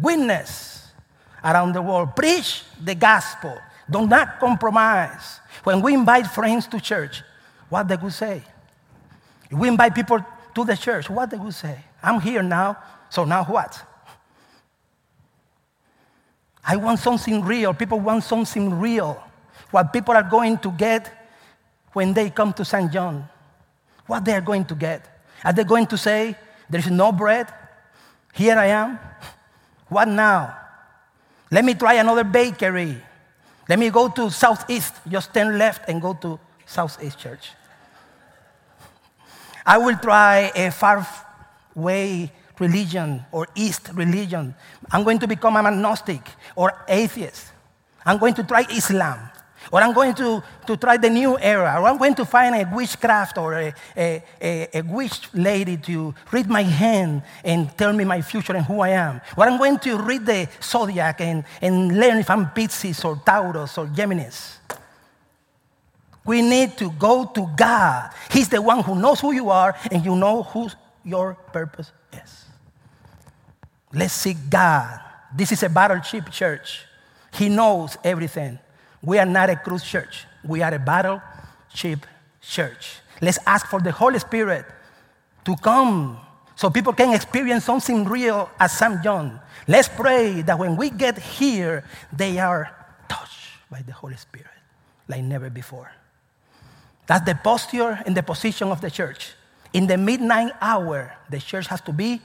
witness 0.00 0.81
around 1.44 1.74
the 1.74 1.82
world. 1.82 2.14
Preach 2.14 2.62
the 2.82 2.94
gospel. 2.94 3.56
Do 3.90 4.06
not 4.06 4.38
compromise. 4.38 5.40
When 5.64 5.82
we 5.82 5.94
invite 5.94 6.26
friends 6.26 6.66
to 6.68 6.80
church, 6.80 7.22
what 7.68 7.88
they 7.88 7.96
would 7.96 8.12
say? 8.12 8.42
If 9.50 9.58
we 9.58 9.68
invite 9.68 9.94
people 9.94 10.24
to 10.54 10.64
the 10.64 10.76
church, 10.76 11.10
what 11.10 11.30
they 11.30 11.36
would 11.36 11.54
say? 11.54 11.78
I'm 12.02 12.20
here 12.20 12.42
now, 12.42 12.76
so 13.10 13.24
now 13.24 13.44
what? 13.44 13.82
I 16.64 16.76
want 16.76 17.00
something 17.00 17.42
real. 17.44 17.74
People 17.74 18.00
want 18.00 18.24
something 18.24 18.78
real. 18.78 19.22
What 19.70 19.92
people 19.92 20.14
are 20.14 20.22
going 20.22 20.58
to 20.58 20.70
get 20.70 21.10
when 21.92 22.14
they 22.14 22.30
come 22.30 22.52
to 22.54 22.64
St. 22.64 22.90
John, 22.92 23.28
what 24.06 24.24
they 24.24 24.32
are 24.32 24.40
going 24.40 24.64
to 24.66 24.74
get. 24.74 25.08
Are 25.44 25.52
they 25.52 25.64
going 25.64 25.86
to 25.86 25.98
say, 25.98 26.36
There 26.70 26.78
is 26.78 26.90
no 26.90 27.12
bread? 27.12 27.52
Here 28.32 28.56
I 28.56 28.66
am? 28.66 28.98
What 29.88 30.08
now? 30.08 30.56
Let 31.52 31.66
me 31.66 31.74
try 31.74 32.00
another 32.00 32.24
bakery. 32.24 32.96
Let 33.68 33.78
me 33.78 33.90
go 33.90 34.08
to 34.08 34.30
Southeast, 34.30 34.94
just 35.06 35.34
turn 35.34 35.58
left 35.58 35.86
and 35.86 36.00
go 36.00 36.14
to 36.14 36.40
Southeast 36.64 37.18
Church. 37.18 37.50
I 39.64 39.76
will 39.76 39.96
try 39.96 40.50
a 40.56 40.70
far 40.72 41.06
way 41.74 42.32
religion 42.58 43.24
or 43.30 43.46
East 43.54 43.90
religion. 43.92 44.54
I'm 44.90 45.04
going 45.04 45.18
to 45.18 45.28
become 45.28 45.56
an 45.56 45.66
agnostic 45.66 46.22
or 46.56 46.72
atheist. 46.88 47.52
I'm 48.04 48.16
going 48.16 48.34
to 48.34 48.44
try 48.44 48.64
Islam. 48.70 49.28
Or 49.70 49.80
I'm 49.80 49.92
going 49.92 50.14
to, 50.14 50.42
to 50.66 50.76
try 50.76 50.96
the 50.96 51.10
new 51.10 51.38
era. 51.38 51.76
Or 51.80 51.88
I'm 51.88 51.98
going 51.98 52.14
to 52.16 52.24
find 52.24 52.54
a 52.54 52.68
witchcraft 52.74 53.38
or 53.38 53.54
a, 53.54 53.74
a, 53.96 54.22
a, 54.40 54.78
a 54.78 54.82
witch 54.82 55.28
lady 55.34 55.76
to 55.78 56.14
read 56.30 56.48
my 56.48 56.62
hand 56.62 57.22
and 57.44 57.76
tell 57.76 57.92
me 57.92 58.04
my 58.04 58.22
future 58.22 58.54
and 58.54 58.64
who 58.64 58.80
I 58.80 58.90
am. 58.90 59.20
Or 59.36 59.44
I'm 59.44 59.58
going 59.58 59.78
to 59.80 59.98
read 59.98 60.26
the 60.26 60.48
zodiac 60.62 61.20
and, 61.20 61.44
and 61.60 61.98
learn 61.98 62.18
if 62.18 62.30
I'm 62.30 62.50
Pisces 62.50 63.04
or 63.04 63.20
Taurus 63.24 63.78
or 63.78 63.86
Geminis. 63.86 64.56
We 66.24 66.40
need 66.40 66.76
to 66.78 66.90
go 66.90 67.24
to 67.24 67.48
God. 67.56 68.10
He's 68.30 68.48
the 68.48 68.62
one 68.62 68.82
who 68.82 68.94
knows 68.94 69.20
who 69.20 69.32
you 69.32 69.50
are 69.50 69.76
and 69.90 70.04
you 70.04 70.14
know 70.14 70.44
who 70.44 70.68
your 71.04 71.34
purpose 71.34 71.90
is. 72.12 72.44
Let's 73.92 74.14
seek 74.14 74.36
God. 74.48 75.00
This 75.34 75.52
is 75.52 75.62
a 75.62 75.68
battleship 75.68 76.30
church. 76.30 76.86
He 77.34 77.48
knows 77.48 77.96
everything. 78.04 78.58
We 79.02 79.18
are 79.18 79.26
not 79.26 79.50
a 79.50 79.56
cruise 79.56 79.84
church. 79.84 80.26
We 80.44 80.62
are 80.62 80.72
a 80.72 80.78
battleship 80.78 82.06
church. 82.40 82.98
Let's 83.20 83.38
ask 83.46 83.66
for 83.66 83.80
the 83.80 83.92
Holy 83.92 84.18
Spirit 84.18 84.64
to 85.44 85.56
come 85.56 86.18
so 86.54 86.70
people 86.70 86.92
can 86.92 87.14
experience 87.14 87.64
something 87.64 88.04
real 88.04 88.50
at 88.58 88.68
St. 88.68 89.02
John. 89.02 89.40
Let's 89.66 89.88
pray 89.88 90.42
that 90.42 90.58
when 90.58 90.76
we 90.76 90.90
get 90.90 91.18
here, 91.18 91.84
they 92.12 92.38
are 92.38 92.70
touched 93.08 93.48
by 93.70 93.82
the 93.82 93.92
Holy 93.92 94.16
Spirit 94.16 94.46
like 95.08 95.22
never 95.22 95.50
before. 95.50 95.90
That's 97.06 97.24
the 97.24 97.34
posture 97.34 98.00
and 98.06 98.16
the 98.16 98.22
position 98.22 98.68
of 98.68 98.80
the 98.80 98.90
church. 98.90 99.34
In 99.72 99.86
the 99.86 99.96
midnight 99.96 100.52
hour, 100.60 101.14
the 101.30 101.38
church 101.38 101.66
has 101.66 101.80
to 101.82 101.92
be 101.92 102.20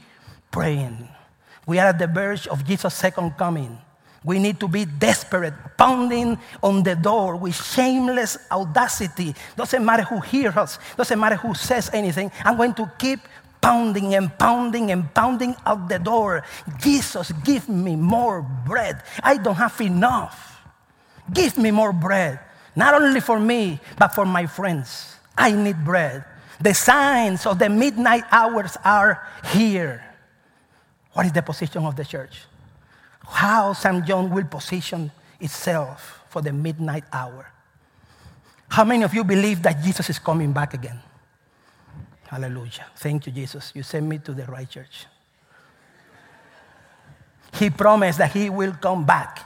praying. 0.51 1.07
We 1.65 1.79
are 1.79 1.87
at 1.87 1.99
the 1.99 2.07
verge 2.07 2.47
of 2.47 2.65
Jesus' 2.65 2.93
second 2.93 3.31
coming. 3.37 3.77
We 4.23 4.39
need 4.39 4.59
to 4.59 4.67
be 4.67 4.85
desperate, 4.85 5.53
pounding 5.77 6.37
on 6.61 6.83
the 6.83 6.95
door 6.95 7.35
with 7.35 7.55
shameless 7.55 8.37
audacity. 8.51 9.35
Doesn't 9.55 9.83
matter 9.85 10.03
who 10.03 10.19
hears 10.19 10.57
us, 10.57 10.79
doesn't 10.97 11.19
matter 11.19 11.35
who 11.35 11.53
says 11.53 11.89
anything. 11.93 12.31
I'm 12.43 12.57
going 12.57 12.73
to 12.75 12.91
keep 12.97 13.19
pounding 13.61 14.15
and 14.15 14.37
pounding 14.37 14.91
and 14.91 15.13
pounding 15.13 15.55
out 15.65 15.89
the 15.89 15.99
door. 15.99 16.43
Jesus, 16.79 17.31
give 17.43 17.69
me 17.69 17.95
more 17.95 18.41
bread. 18.41 19.03
I 19.23 19.37
don't 19.37 19.55
have 19.55 19.79
enough. 19.81 20.61
Give 21.33 21.57
me 21.57 21.71
more 21.71 21.93
bread. 21.93 22.39
Not 22.75 22.93
only 22.93 23.19
for 23.19 23.39
me, 23.39 23.79
but 23.97 24.09
for 24.09 24.25
my 24.25 24.45
friends. 24.45 25.15
I 25.37 25.51
need 25.51 25.83
bread. 25.83 26.23
The 26.59 26.73
signs 26.73 27.45
of 27.45 27.59
the 27.59 27.69
midnight 27.69 28.23
hours 28.31 28.77
are 28.83 29.27
here. 29.53 30.03
What 31.13 31.25
is 31.25 31.31
the 31.31 31.41
position 31.41 31.85
of 31.85 31.95
the 31.95 32.05
church? 32.05 32.45
How 33.27 33.73
St. 33.73 34.05
John 34.05 34.29
will 34.29 34.45
position 34.45 35.11
itself 35.39 36.21
for 36.29 36.41
the 36.41 36.53
midnight 36.53 37.03
hour. 37.11 37.51
How 38.69 38.83
many 38.83 39.03
of 39.03 39.13
you 39.13 39.23
believe 39.23 39.61
that 39.63 39.83
Jesus 39.83 40.09
is 40.09 40.19
coming 40.19 40.51
back 40.51 40.73
again? 40.73 40.99
Hallelujah. 42.27 42.87
Thank 42.95 43.27
you, 43.27 43.31
Jesus. 43.31 43.71
You 43.73 43.83
sent 43.83 44.05
me 44.05 44.17
to 44.19 44.33
the 44.33 44.45
right 44.45 44.69
church. 44.69 45.05
He 47.53 47.69
promised 47.69 48.17
that 48.17 48.31
He 48.31 48.49
will 48.49 48.73
come 48.73 49.05
back. 49.05 49.43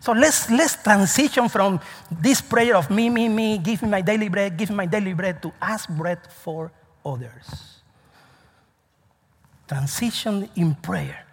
So 0.00 0.12
let's, 0.12 0.50
let's 0.50 0.80
transition 0.80 1.48
from 1.48 1.80
this 2.10 2.40
prayer 2.40 2.76
of 2.76 2.90
me, 2.90 3.10
me, 3.10 3.28
me, 3.28 3.58
give 3.58 3.82
me 3.82 3.88
my 3.88 4.02
daily 4.02 4.28
bread, 4.28 4.56
give 4.56 4.70
me 4.70 4.76
my 4.76 4.86
daily 4.86 5.14
bread, 5.14 5.42
to 5.42 5.52
ask 5.60 5.88
bread 5.88 6.20
for 6.30 6.70
others. 7.04 7.80
Transition 9.66 10.48
in 10.54 10.76
prayer. 10.76 11.25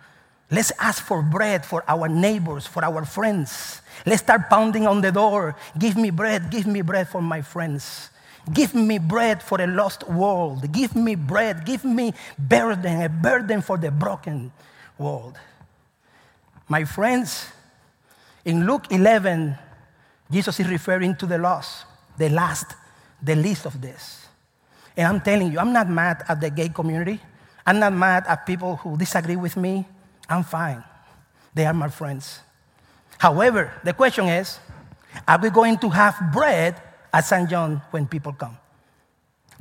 Let's 0.54 0.72
ask 0.78 1.02
for 1.02 1.24
bread 1.24 1.66
for 1.66 1.84
our 1.90 2.08
neighbors, 2.08 2.68
for 2.68 2.86
our 2.86 3.06
friends. 3.06 3.82
Let's 4.06 4.22
start 4.22 4.52
pounding 4.52 4.86
on 4.86 5.02
the 5.02 5.12
door. 5.12 5.56
Give 5.74 5.98
me 5.98 6.12
bread, 6.12 6.52
give 6.52 6.68
me 6.68 6.84
bread 6.84 7.10
for 7.10 7.24
my 7.24 7.42
friends. 7.42 8.12
Give 8.54 8.76
me 8.76 9.00
bread 9.00 9.42
for 9.42 9.60
a 9.60 9.66
lost 9.66 10.08
world. 10.08 10.72
Give 10.72 10.96
me 10.96 11.16
bread, 11.16 11.66
give 11.66 11.84
me 11.84 12.14
burden, 12.38 13.02
a 13.02 13.10
burden 13.10 13.64
for 13.64 13.80
the 13.80 13.90
broken 13.90 14.52
world. 15.00 15.40
My 16.70 16.86
friends, 16.86 17.50
in 18.46 18.68
Luke 18.68 18.92
11, 18.92 19.58
Jesus 20.30 20.60
is 20.60 20.68
referring 20.68 21.16
to 21.16 21.26
the 21.26 21.40
lost, 21.40 21.86
the 22.16 22.30
last, 22.30 22.76
the 23.24 23.36
least 23.36 23.66
of 23.66 23.82
this. 23.82 24.28
And 24.96 25.08
I'm 25.08 25.22
telling 25.22 25.52
you, 25.52 25.58
I'm 25.58 25.74
not 25.74 25.90
mad 25.90 26.24
at 26.30 26.40
the 26.40 26.52
gay 26.52 26.70
community. 26.70 27.20
I'm 27.66 27.80
not 27.80 27.94
mad 27.94 28.26
at 28.28 28.46
people 28.46 28.76
who 28.76 28.98
disagree 28.98 29.38
with 29.38 29.58
me. 29.58 29.88
I'm 30.30 30.44
fine. 30.44 30.84
They 31.54 31.66
are 31.66 31.74
my 31.74 31.90
friends. 31.90 32.40
However, 33.18 33.72
the 33.84 33.94
question 33.94 34.28
is 34.28 34.60
are 35.28 35.40
we 35.40 35.50
going 35.50 35.78
to 35.78 35.90
have 35.90 36.16
bread 36.34 36.82
at 37.14 37.26
St. 37.26 37.50
John 37.50 37.82
when 37.92 38.08
people 38.08 38.34
come? 38.34 38.58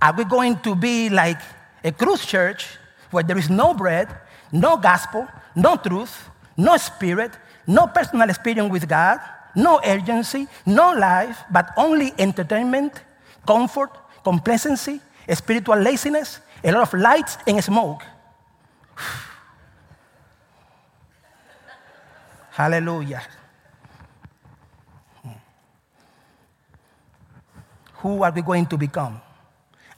Are 0.00 0.14
we 0.14 0.24
going 0.24 0.58
to 0.60 0.74
be 0.74 1.08
like 1.10 1.40
a 1.84 1.92
cruise 1.92 2.24
church 2.24 2.66
where 3.10 3.22
there 3.22 3.38
is 3.38 3.50
no 3.50 3.74
bread, 3.74 4.08
no 4.50 4.76
gospel, 4.76 5.28
no 5.54 5.76
truth, 5.76 6.30
no 6.56 6.76
spirit, 6.76 7.32
no 7.66 7.86
personal 7.86 8.28
experience 8.28 8.72
with 8.72 8.88
God, 8.88 9.20
no 9.54 9.80
urgency, 9.84 10.48
no 10.66 10.92
life, 10.92 11.38
but 11.52 11.70
only 11.76 12.12
entertainment, 12.18 13.02
comfort, 13.46 13.90
complacency, 14.24 15.00
spiritual 15.34 15.76
laziness, 15.76 16.40
a 16.64 16.72
lot 16.72 16.82
of 16.82 16.94
lights 16.98 17.38
and 17.46 17.62
smoke? 17.62 18.02
Hallelujah. 22.52 23.22
Who 27.94 28.22
are 28.22 28.32
we 28.32 28.42
going 28.42 28.66
to 28.66 28.76
become? 28.76 29.20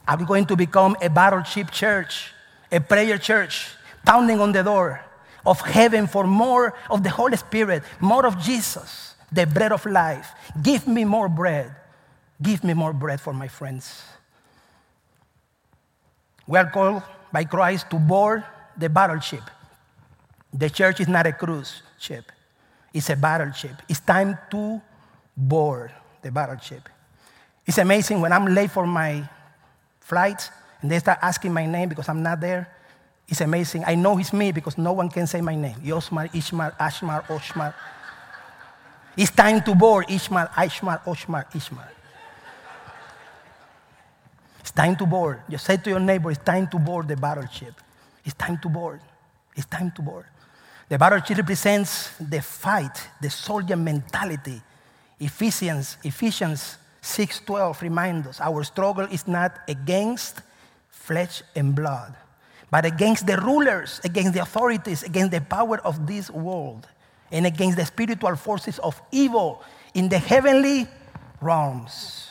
Are 0.07 0.17
we 0.17 0.25
going 0.25 0.45
to 0.45 0.55
become 0.55 0.95
a 1.01 1.09
battleship 1.09 1.71
church, 1.71 2.31
a 2.71 2.79
prayer 2.79 3.17
church, 3.17 3.71
pounding 4.05 4.39
on 4.39 4.51
the 4.51 4.63
door 4.63 5.01
of 5.45 5.59
heaven 5.61 6.07
for 6.07 6.25
more 6.25 6.73
of 6.89 7.03
the 7.03 7.09
Holy 7.09 7.35
Spirit, 7.35 7.83
more 7.99 8.25
of 8.25 8.39
Jesus, 8.39 9.15
the 9.31 9.45
bread 9.45 9.71
of 9.71 9.85
life? 9.85 10.31
Give 10.61 10.87
me 10.87 11.03
more 11.03 11.27
bread. 11.27 11.75
Give 12.41 12.63
me 12.63 12.73
more 12.73 12.93
bread 12.93 13.19
for 13.19 13.33
my 13.33 13.47
friends. 13.47 14.03
We 16.47 16.59
are 16.59 16.69
called 16.69 17.01
by 17.33 17.43
Christ 17.43 17.89
to 17.89 17.97
board 17.97 18.43
the 18.77 18.87
battleship. 18.87 19.43
The 20.53 20.69
church 20.69 20.99
is 20.99 21.07
not 21.07 21.25
a 21.25 21.33
cruise 21.33 21.81
ship, 21.97 22.31
it's 22.95 23.09
a 23.09 23.15
battleship. 23.15 23.75
It's 23.89 23.99
time 23.99 24.37
to 24.51 24.81
board 25.35 25.91
the 26.21 26.31
battleship. 26.31 26.87
It's 27.65 27.77
amazing 27.77 28.21
when 28.21 28.31
I'm 28.31 28.45
late 28.45 28.71
for 28.71 28.87
my 28.87 29.27
flight 29.99 30.49
and 30.81 30.89
they 30.89 30.99
start 30.99 31.19
asking 31.21 31.51
my 31.51 31.65
name 31.65 31.89
because 31.89 32.07
I'm 32.07 32.23
not 32.23 32.39
there. 32.39 32.69
It's 33.27 33.41
amazing. 33.41 33.83
I 33.85 33.95
know 33.95 34.17
it's 34.17 34.31
me 34.31 34.53
because 34.53 34.77
no 34.77 34.93
one 34.93 35.09
can 35.09 35.27
say 35.27 35.41
my 35.41 35.55
name. 35.55 35.75
Yosmar, 35.83 36.31
Ishmar, 36.31 36.77
Ashmar, 36.77 37.23
Oshmar. 37.27 37.73
It's 39.17 39.31
time 39.31 39.61
to 39.63 39.75
board 39.75 40.07
Ishmar, 40.07 40.49
Ishmar, 40.51 41.03
Oshmar, 41.03 41.51
Ishmar. 41.51 41.89
It's 44.61 44.71
time 44.71 44.95
to 44.95 45.05
board. 45.05 45.41
Just 45.49 45.65
say 45.65 45.75
to 45.75 45.89
your 45.89 45.99
neighbor, 45.99 46.31
it's 46.31 46.43
time 46.43 46.67
to 46.67 46.79
board 46.79 47.09
the 47.09 47.17
battleship. 47.17 47.73
It's 48.23 48.35
time 48.35 48.57
to 48.59 48.69
board. 48.69 49.01
It's 49.55 49.65
time 49.65 49.91
to 49.91 50.01
board. 50.01 50.25
The 50.87 50.99
battleship 50.99 51.37
represents 51.37 52.11
the 52.19 52.41
fight, 52.41 53.09
the 53.19 53.29
soldier 53.29 53.75
mentality. 53.75 54.61
Ephesians, 55.19 55.97
Ephesians 56.03 56.77
6:12 57.01 57.81
reminds 57.81 58.27
us 58.27 58.41
our 58.41 58.63
struggle 58.63 59.07
is 59.09 59.27
not 59.27 59.57
against 59.67 60.41
flesh 60.89 61.41
and 61.55 61.73
blood, 61.73 62.15
but 62.69 62.85
against 62.85 63.25
the 63.25 63.37
rulers, 63.37 63.99
against 64.03 64.33
the 64.33 64.41
authorities, 64.41 65.01
against 65.01 65.31
the 65.31 65.41
power 65.41 65.79
of 65.79 66.05
this 66.05 66.29
world, 66.29 66.87
and 67.31 67.45
against 67.45 67.77
the 67.77 67.85
spiritual 67.85 68.35
forces 68.35 68.77
of 68.79 69.01
evil 69.11 69.63
in 69.93 70.09
the 70.09 70.19
heavenly 70.19 70.87
realms. 71.41 72.29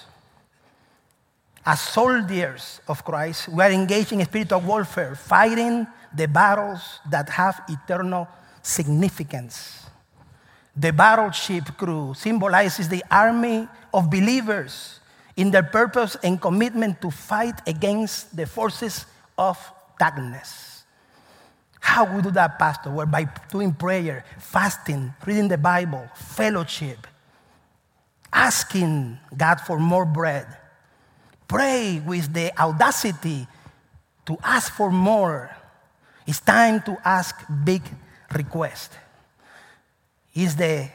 As 1.67 1.81
soldiers 1.81 2.81
of 2.87 3.05
Christ, 3.05 3.49
we 3.49 3.65
are 3.65 3.71
engaged 3.71 4.13
in 4.13 4.25
spiritual 4.25 4.61
warfare, 4.61 5.17
fighting 5.17 5.87
the 6.13 6.29
battles 6.29 7.01
that 7.11 7.29
have 7.31 7.63
eternal 7.69 8.29
significance. 8.65 9.87
The 10.75 10.93
battleship 10.93 11.77
crew 11.77 12.15
symbolizes 12.17 12.89
the 12.89 13.05
army 13.09 13.69
of 13.93 14.11
believers 14.11 14.99
in 15.37 15.53
their 15.53 15.63
purpose 15.63 16.17
and 16.25 16.41
commitment 16.41 17.01
to 17.03 17.11
fight 17.11 17.61
against 17.69 18.35
the 18.35 18.47
forces 18.47 19.07
of 19.39 19.59
darkness. 19.99 20.83
How 21.79 22.05
we 22.07 22.23
do 22.23 22.31
that, 22.33 22.59
Pastor? 22.59 22.91
Well, 22.91 23.07
by 23.07 23.29
doing 23.51 23.73
prayer, 23.75 24.25
fasting, 24.39 25.13
reading 25.27 25.49
the 25.49 25.59
Bible, 25.59 26.09
fellowship, 26.15 27.07
asking 28.33 29.19
God 29.37 29.61
for 29.61 29.79
more 29.79 30.07
bread. 30.07 30.47
Pray 31.47 32.03
with 32.05 32.33
the 32.33 32.59
audacity 32.59 33.47
to 34.27 34.39
ask 34.43 34.73
for 34.73 34.91
more. 34.91 35.55
It's 36.27 36.41
time 36.41 36.81
to 36.83 36.97
ask 37.05 37.37
big 37.65 37.83
requests 38.35 38.97
is 40.35 40.57
the 40.57 40.89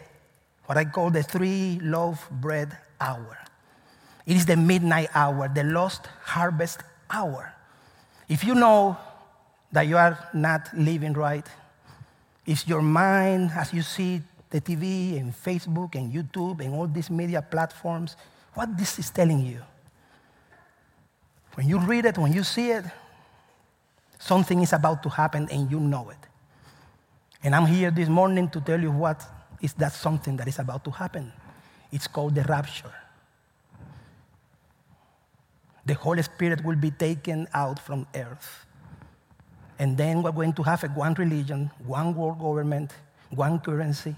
what 0.65 0.78
I 0.78 0.86
call 0.86 1.10
the 1.10 1.23
three 1.23 1.80
loaf 1.82 2.30
bread 2.30 2.78
hour. 3.02 3.38
It 4.25 4.36
is 4.36 4.45
the 4.45 4.56
midnight 4.56 5.10
hour, 5.15 5.47
the 5.47 5.63
lost 5.63 6.08
harvest 6.23 6.82
hour. 7.10 7.54
If 8.28 8.43
you 8.43 8.54
know 8.54 8.97
that 9.71 9.88
you 9.88 9.97
are 9.97 10.30
not 10.34 10.69
living 10.78 11.13
right, 11.13 11.45
if 12.45 12.67
your 12.67 12.82
mind, 12.82 13.52
as 13.56 13.73
you 13.73 13.82
see 13.82 14.21
the 14.49 14.62
TV 14.62 15.19
and 15.19 15.34
Facebook 15.34 15.95
and 15.95 16.13
YouTube 16.13 16.60
and 16.62 16.73
all 16.73 16.88
these 16.88 17.10
media 17.10 17.41
platforms, 17.41 18.15
what 18.54 18.78
this 18.78 18.99
is 18.99 19.10
telling 19.10 19.45
you. 19.45 19.62
When 21.56 21.67
you 21.67 21.80
read 21.80 22.06
it, 22.06 22.17
when 22.17 22.34
you 22.34 22.43
see 22.43 22.71
it, 22.71 22.86
something 24.19 24.62
is 24.62 24.73
about 24.73 25.02
to 25.04 25.10
happen 25.10 25.47
and 25.52 25.69
you 25.71 25.80
know 25.80 26.10
it. 26.10 26.28
And 27.43 27.56
I'm 27.56 27.65
here 27.65 27.91
this 27.91 28.10
morning 28.10 28.49
to 28.49 28.62
tell 28.62 28.80
you 28.80 28.91
what 28.91 29.25
is 29.62 29.73
that 29.73 29.93
something 29.93 30.36
that 30.38 30.47
is 30.47 30.60
about 30.60 30.84
to 30.86 30.91
happen. 30.91 31.32
It's 31.91 32.08
called 32.08 32.36
the 32.36 32.43
rapture. 32.43 32.93
The 35.86 35.93
Holy 35.93 36.21
Spirit 36.21 36.63
will 36.63 36.75
be 36.75 36.91
taken 36.91 37.47
out 37.54 37.80
from 37.80 38.06
earth. 38.13 38.65
And 39.80 39.97
then 39.97 40.21
we're 40.21 40.34
going 40.34 40.54
to 40.54 40.63
have 40.63 40.84
one 40.95 41.13
religion, 41.13 41.71
one 41.86 42.13
world 42.13 42.39
government, 42.39 42.91
one 43.30 43.60
currency. 43.60 44.15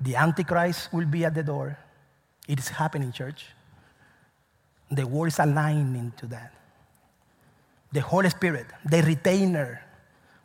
The 0.00 0.16
Antichrist 0.16 0.92
will 0.92 1.06
be 1.06 1.24
at 1.24 1.34
the 1.34 1.42
door. 1.42 1.78
It 2.48 2.58
is 2.58 2.68
happening, 2.68 3.12
church. 3.12 3.46
The 4.90 5.06
world 5.06 5.28
is 5.28 5.38
aligning 5.38 6.12
to 6.16 6.26
that. 6.28 6.52
The 7.92 8.00
Holy 8.00 8.30
Spirit, 8.30 8.66
the 8.84 9.02
retainer, 9.02 9.82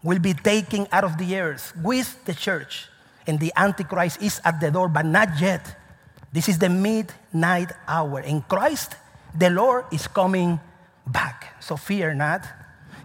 will 0.03 0.19
be 0.19 0.33
taken 0.33 0.87
out 0.91 1.03
of 1.03 1.17
the 1.17 1.39
earth 1.39 1.73
with 1.83 2.23
the 2.25 2.33
church. 2.33 2.87
And 3.25 3.39
the 3.39 3.51
Antichrist 3.55 4.21
is 4.21 4.39
at 4.45 4.59
the 4.59 4.71
door, 4.71 4.87
but 4.87 5.05
not 5.05 5.39
yet. 5.39 5.75
This 6.31 6.49
is 6.49 6.57
the 6.59 6.69
midnight 6.69 7.71
hour. 7.87 8.21
In 8.21 8.41
Christ, 8.41 8.95
the 9.37 9.49
Lord 9.49 9.85
is 9.91 10.07
coming 10.07 10.59
back. 11.05 11.61
So 11.61 11.75
fear 11.75 12.13
not. 12.13 12.45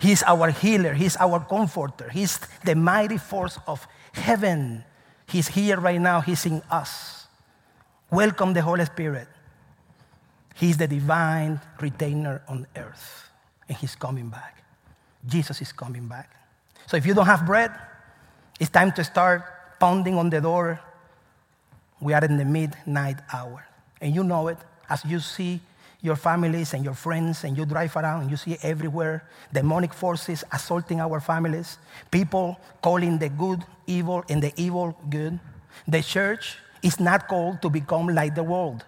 He's 0.02 0.22
our 0.24 0.50
healer, 0.50 0.94
He's 0.94 1.16
our 1.16 1.38
comforter, 1.40 2.08
He's 2.10 2.38
the 2.64 2.74
mighty 2.74 3.18
force 3.18 3.58
of 3.68 3.86
heaven. 4.12 4.84
He's 5.26 5.46
here 5.46 5.78
right 5.78 6.00
now, 6.00 6.20
He's 6.20 6.44
in 6.44 6.60
us. 6.68 7.26
Welcome 8.10 8.52
the 8.52 8.62
Holy 8.62 8.84
Spirit. 8.84 9.28
He's 10.56 10.76
the 10.76 10.88
divine 10.88 11.60
retainer 11.80 12.42
on 12.48 12.66
earth, 12.74 13.30
and 13.68 13.78
He's 13.78 13.94
coming 13.94 14.28
back. 14.28 14.64
Jesus 15.24 15.62
is 15.62 15.70
coming 15.70 16.08
back. 16.08 16.41
So 16.86 16.96
if 16.96 17.06
you 17.06 17.14
don't 17.14 17.26
have 17.26 17.46
bread, 17.46 17.72
it's 18.60 18.70
time 18.70 18.92
to 18.92 19.04
start 19.04 19.44
pounding 19.80 20.16
on 20.16 20.30
the 20.30 20.40
door. 20.40 20.80
We 22.00 22.12
are 22.14 22.24
in 22.24 22.36
the 22.36 22.44
midnight 22.44 23.18
hour. 23.32 23.66
And 24.00 24.14
you 24.14 24.24
know 24.24 24.48
it 24.48 24.58
as 24.88 25.04
you 25.04 25.20
see 25.20 25.60
your 26.02 26.16
families 26.16 26.74
and 26.74 26.84
your 26.84 26.94
friends 26.94 27.44
and 27.44 27.56
you 27.56 27.64
drive 27.64 27.96
around 27.96 28.22
and 28.22 28.30
you 28.30 28.36
see 28.36 28.58
everywhere 28.62 29.24
demonic 29.52 29.94
forces 29.94 30.44
assaulting 30.52 31.00
our 31.00 31.20
families, 31.20 31.78
people 32.10 32.58
calling 32.82 33.18
the 33.18 33.28
good 33.28 33.64
evil 33.86 34.24
and 34.28 34.42
the 34.42 34.52
evil 34.56 34.98
good. 35.08 35.38
The 35.86 36.02
church 36.02 36.58
is 36.82 36.98
not 36.98 37.28
called 37.28 37.62
to 37.62 37.70
become 37.70 38.08
like 38.08 38.34
the 38.34 38.42
world, 38.42 38.84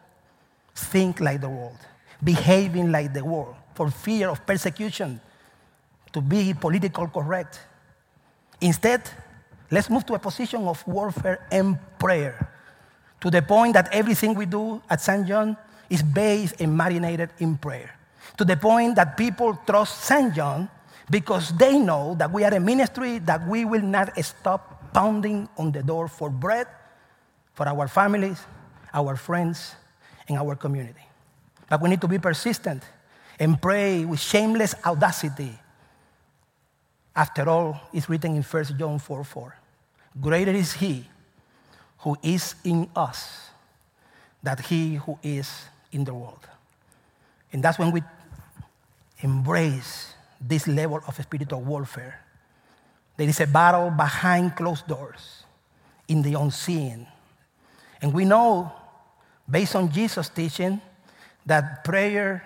think 0.74 1.20
like 1.20 1.40
the 1.40 1.48
world, 1.48 1.78
behaving 2.22 2.90
like 2.90 3.14
the 3.14 3.24
world 3.24 3.54
for 3.74 3.90
fear 3.90 4.28
of 4.28 4.44
persecution, 4.44 5.20
to 6.12 6.20
be 6.20 6.52
politically 6.52 7.08
correct. 7.12 7.60
Instead, 8.64 9.02
let's 9.70 9.90
move 9.90 10.06
to 10.06 10.14
a 10.14 10.18
position 10.18 10.66
of 10.66 10.80
warfare 10.88 11.46
and 11.52 11.76
prayer 11.98 12.48
to 13.20 13.28
the 13.28 13.42
point 13.42 13.74
that 13.74 13.92
everything 13.92 14.34
we 14.34 14.46
do 14.46 14.80
at 14.88 15.02
St. 15.02 15.28
John 15.28 15.54
is 15.90 16.02
based 16.02 16.58
and 16.62 16.74
marinated 16.74 17.28
in 17.40 17.58
prayer. 17.58 17.94
To 18.38 18.44
the 18.44 18.56
point 18.56 18.96
that 18.96 19.18
people 19.18 19.52
trust 19.66 20.00
St. 20.00 20.34
John 20.34 20.70
because 21.10 21.52
they 21.52 21.78
know 21.78 22.14
that 22.14 22.32
we 22.32 22.42
are 22.42 22.54
a 22.54 22.58
ministry 22.58 23.18
that 23.28 23.46
we 23.46 23.66
will 23.66 23.82
not 23.82 24.16
stop 24.24 24.94
pounding 24.94 25.46
on 25.58 25.70
the 25.70 25.82
door 25.82 26.08
for 26.08 26.30
bread 26.30 26.66
for 27.52 27.68
our 27.68 27.86
families, 27.86 28.40
our 28.94 29.14
friends, 29.14 29.76
and 30.26 30.38
our 30.38 30.56
community. 30.56 31.04
But 31.68 31.82
we 31.82 31.90
need 31.90 32.00
to 32.00 32.08
be 32.08 32.18
persistent 32.18 32.82
and 33.38 33.60
pray 33.60 34.06
with 34.06 34.20
shameless 34.20 34.74
audacity 34.86 35.52
after 37.14 37.48
all, 37.48 37.80
it's 37.92 38.08
written 38.08 38.34
in 38.34 38.42
1 38.42 38.64
John 38.78 38.98
4 38.98 39.24
4. 39.24 39.56
greater 40.20 40.52
is 40.52 40.72
he 40.74 41.04
who 41.98 42.16
is 42.22 42.54
in 42.64 42.88
us 42.94 43.50
than 44.42 44.58
he 44.58 44.96
who 44.96 45.18
is 45.22 45.64
in 45.92 46.04
the 46.04 46.12
world. 46.12 46.46
And 47.52 47.62
that's 47.62 47.78
when 47.78 47.92
we 47.92 48.02
embrace 49.20 50.14
this 50.40 50.66
level 50.66 51.00
of 51.06 51.14
spiritual 51.16 51.62
warfare. 51.62 52.20
There 53.16 53.28
is 53.28 53.40
a 53.40 53.46
battle 53.46 53.90
behind 53.90 54.56
closed 54.56 54.86
doors, 54.86 55.44
in 56.08 56.22
the 56.22 56.34
unseen. 56.34 57.06
And 58.02 58.12
we 58.12 58.24
know, 58.24 58.72
based 59.48 59.76
on 59.76 59.90
Jesus' 59.90 60.28
teaching, 60.28 60.80
that 61.46 61.84
prayer 61.84 62.44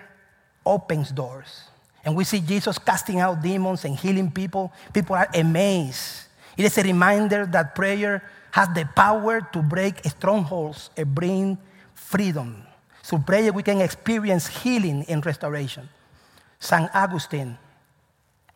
opens 0.65 1.11
doors. 1.11 1.68
And 2.03 2.15
we 2.15 2.23
see 2.23 2.39
Jesus 2.39 2.77
casting 2.77 3.19
out 3.19 3.41
demons 3.41 3.85
and 3.85 3.95
healing 3.95 4.31
people. 4.31 4.71
People 4.93 5.15
are 5.15 5.29
amazed. 5.33 6.27
It 6.57 6.65
is 6.65 6.77
a 6.77 6.83
reminder 6.83 7.45
that 7.45 7.75
prayer 7.75 8.23
has 8.51 8.67
the 8.73 8.87
power 8.95 9.41
to 9.41 9.61
break 9.61 10.03
strongholds 10.05 10.89
and 10.97 11.13
bring 11.13 11.57
freedom. 11.93 12.63
Through 13.03 13.19
prayer, 13.19 13.51
we 13.51 13.63
can 13.63 13.81
experience 13.81 14.47
healing 14.47 15.05
and 15.07 15.25
restoration. 15.25 15.89
St. 16.59 16.89
Augustine 16.93 17.57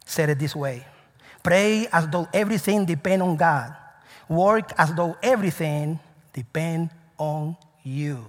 said 0.06 0.30
it 0.30 0.40
this 0.40 0.56
way 0.56 0.86
Pray 1.42 1.88
as 1.92 2.08
though 2.08 2.28
everything 2.34 2.86
depends 2.86 3.24
on 3.24 3.36
God. 3.36 3.76
Work 4.30 4.72
as 4.78 4.94
though 4.94 5.18
everything 5.22 6.00
depends 6.32 6.92
on 7.18 7.56
you. 7.84 8.26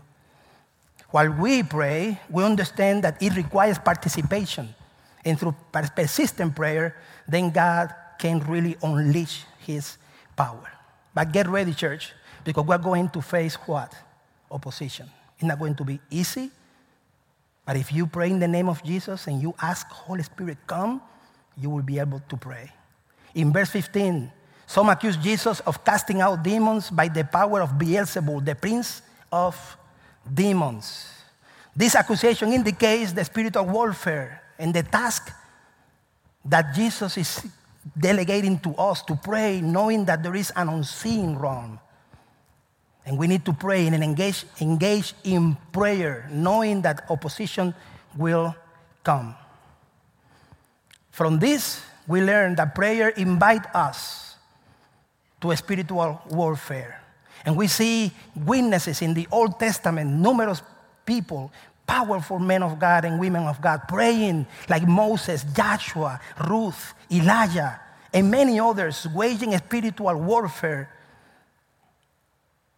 While 1.10 1.30
we 1.30 1.62
pray, 1.62 2.18
we 2.28 2.42
understand 2.42 3.04
that 3.04 3.22
it 3.22 3.36
requires 3.36 3.78
participation. 3.78 4.74
And 5.24 5.38
through 5.38 5.56
persistent 5.72 6.54
prayer, 6.54 6.96
then 7.26 7.50
God 7.50 7.94
can 8.18 8.40
really 8.40 8.76
unleash 8.82 9.44
his 9.60 9.96
power. 10.36 10.70
But 11.14 11.32
get 11.32 11.48
ready, 11.48 11.72
church, 11.72 12.12
because 12.44 12.64
we're 12.64 12.78
going 12.78 13.08
to 13.10 13.22
face 13.22 13.54
what? 13.66 13.94
Opposition. 14.50 15.08
It's 15.36 15.44
not 15.44 15.58
going 15.58 15.74
to 15.76 15.84
be 15.84 16.00
easy. 16.10 16.50
But 17.64 17.76
if 17.76 17.92
you 17.92 18.06
pray 18.06 18.30
in 18.30 18.38
the 18.38 18.48
name 18.48 18.68
of 18.68 18.82
Jesus 18.84 19.26
and 19.26 19.40
you 19.40 19.54
ask 19.60 19.88
Holy 19.88 20.22
Spirit, 20.22 20.58
come, 20.66 21.00
you 21.56 21.70
will 21.70 21.82
be 21.82 21.98
able 21.98 22.20
to 22.28 22.36
pray. 22.36 22.70
In 23.34 23.52
verse 23.52 23.70
15, 23.70 24.30
some 24.66 24.88
accuse 24.88 25.16
Jesus 25.16 25.60
of 25.60 25.84
casting 25.84 26.20
out 26.20 26.42
demons 26.42 26.90
by 26.90 27.08
the 27.08 27.24
power 27.24 27.62
of 27.62 27.70
Beelzebul, 27.70 28.44
the 28.44 28.54
prince 28.54 29.02
of 29.32 29.56
demons. 30.32 31.08
This 31.74 31.94
accusation 31.94 32.52
indicates 32.52 33.12
the 33.12 33.24
spirit 33.24 33.56
of 33.56 33.68
warfare 33.70 34.43
and 34.58 34.74
the 34.74 34.82
task 34.82 35.32
that 36.44 36.74
Jesus 36.74 37.16
is 37.16 37.46
delegating 37.98 38.58
to 38.60 38.74
us 38.76 39.02
to 39.02 39.16
pray, 39.16 39.60
knowing 39.60 40.04
that 40.06 40.22
there 40.22 40.34
is 40.34 40.52
an 40.56 40.68
unseen 40.68 41.36
realm. 41.36 41.78
And 43.06 43.18
we 43.18 43.26
need 43.26 43.44
to 43.44 43.52
pray 43.52 43.86
and 43.86 44.02
engage, 44.02 44.44
engage 44.60 45.12
in 45.24 45.56
prayer, 45.72 46.28
knowing 46.30 46.82
that 46.82 47.04
opposition 47.10 47.74
will 48.16 48.54
come. 49.02 49.34
From 51.10 51.38
this, 51.38 51.82
we 52.06 52.22
learn 52.22 52.54
that 52.56 52.74
prayer 52.74 53.10
invites 53.10 53.66
us 53.74 54.36
to 55.40 55.50
a 55.50 55.56
spiritual 55.56 56.20
warfare. 56.30 57.02
And 57.44 57.56
we 57.56 57.66
see 57.66 58.10
witnesses 58.34 59.02
in 59.02 59.12
the 59.12 59.28
Old 59.30 59.60
Testament, 59.60 60.10
numerous 60.10 60.62
people, 61.04 61.52
powerful 61.86 62.38
men 62.38 62.62
of 62.62 62.78
God 62.78 63.04
and 63.04 63.20
women 63.20 63.44
of 63.44 63.60
God, 63.60 63.82
praying 63.88 64.46
like 64.68 64.86
Moses, 64.86 65.44
Joshua, 65.54 66.20
Ruth, 66.48 66.94
Elijah, 67.10 67.80
and 68.12 68.30
many 68.30 68.60
others, 68.60 69.06
waging 69.14 69.56
spiritual 69.58 70.14
warfare 70.14 70.90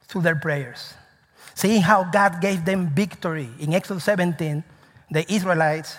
through 0.08 0.22
their 0.22 0.36
prayers. 0.36 0.94
Seeing 1.54 1.82
how 1.82 2.04
God 2.04 2.40
gave 2.40 2.64
them 2.64 2.90
victory. 2.90 3.48
In 3.58 3.74
Exodus 3.74 4.04
17, 4.04 4.62
the 5.10 5.32
Israelites 5.32 5.96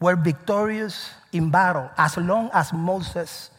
were 0.00 0.16
victorious 0.16 1.10
in 1.32 1.50
battle 1.50 1.90
as 1.96 2.16
long 2.16 2.50
as 2.52 2.72
Moses 2.72 3.50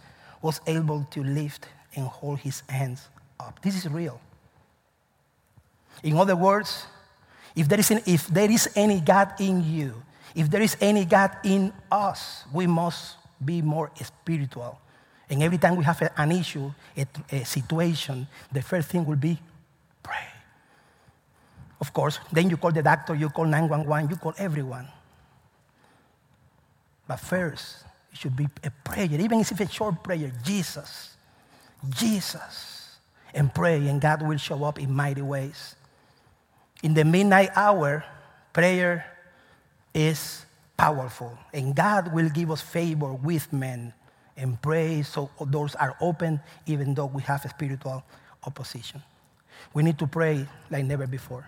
was 0.42 0.62
able 0.68 1.06
to 1.12 1.24
lift 1.24 1.68
and 1.96 2.06
hold 2.06 2.40
his 2.40 2.62
hands 2.68 3.08
up. 3.40 3.62
This 3.62 3.76
is 3.76 3.90
real. 3.90 4.20
In 6.04 6.18
other 6.18 6.36
words, 6.36 6.86
if 7.56 7.68
there, 7.70 7.80
is 7.80 7.92
an, 7.92 8.02
if 8.06 8.28
there 8.28 8.52
is 8.52 8.70
any 8.76 9.00
God 9.00 9.34
in 9.40 9.64
you, 9.64 10.04
if 10.36 10.50
there 10.50 10.62
is 10.62 10.76
any 10.82 11.06
God 11.06 11.32
in 11.44 11.72
us, 11.90 12.44
we 12.52 12.68
must 12.68 13.16
be 13.44 13.62
more 13.62 13.92
spiritual. 14.02 14.80
And 15.30 15.42
every 15.42 15.58
time 15.58 15.76
we 15.76 15.84
have 15.86 16.02
an 16.18 16.32
issue, 16.32 16.72
a, 16.98 17.06
a 17.32 17.46
situation, 17.46 18.28
the 18.52 18.62
first 18.62 18.90
thing 18.90 19.06
will 19.06 19.16
be 19.16 19.40
pray. 20.04 20.28
Of 21.80 21.94
course, 21.94 22.20
then 22.32 22.50
you 22.50 22.58
call 22.58 22.72
the 22.72 22.84
doctor, 22.84 23.16
you 23.16 23.30
call 23.30 23.46
911, 23.46 24.10
you 24.10 24.16
call 24.18 24.34
everyone. 24.38 24.88
But 27.08 27.20
first, 27.20 27.84
it 28.12 28.18
should 28.18 28.36
be 28.36 28.48
a 28.64 28.72
prayer, 28.84 29.08
even 29.12 29.40
if 29.40 29.52
it's 29.52 29.62
a 29.62 29.68
short 29.68 30.04
prayer 30.04 30.32
Jesus, 30.44 31.16
Jesus, 31.90 32.98
and 33.34 33.54
pray, 33.54 33.88
and 33.88 34.02
God 34.02 34.22
will 34.22 34.38
show 34.38 34.64
up 34.64 34.80
in 34.80 34.94
mighty 34.94 35.22
ways. 35.22 35.76
In 36.84 36.94
the 36.94 37.06
midnight 37.06 37.52
hour, 37.56 38.04
prayer 38.54 39.06
is 39.94 40.46
powerful, 40.78 41.38
and 41.54 41.76
God 41.76 42.14
will 42.14 42.30
give 42.30 42.52
us 42.52 42.62
favor 42.62 43.14
with 43.14 43.52
men 43.54 43.94
and 44.38 44.62
pray 44.62 45.02
so 45.02 45.30
doors 45.50 45.76
are 45.76 45.96
open, 46.02 46.42
even 46.66 46.94
though 46.94 47.06
we 47.06 47.22
have 47.24 47.42
spiritual 47.50 48.04
opposition. 48.44 49.02
We 49.74 49.84
need 49.84 49.98
to 50.00 50.08
pray 50.08 50.48
like 50.70 50.86
never 50.86 51.08
before. 51.08 51.48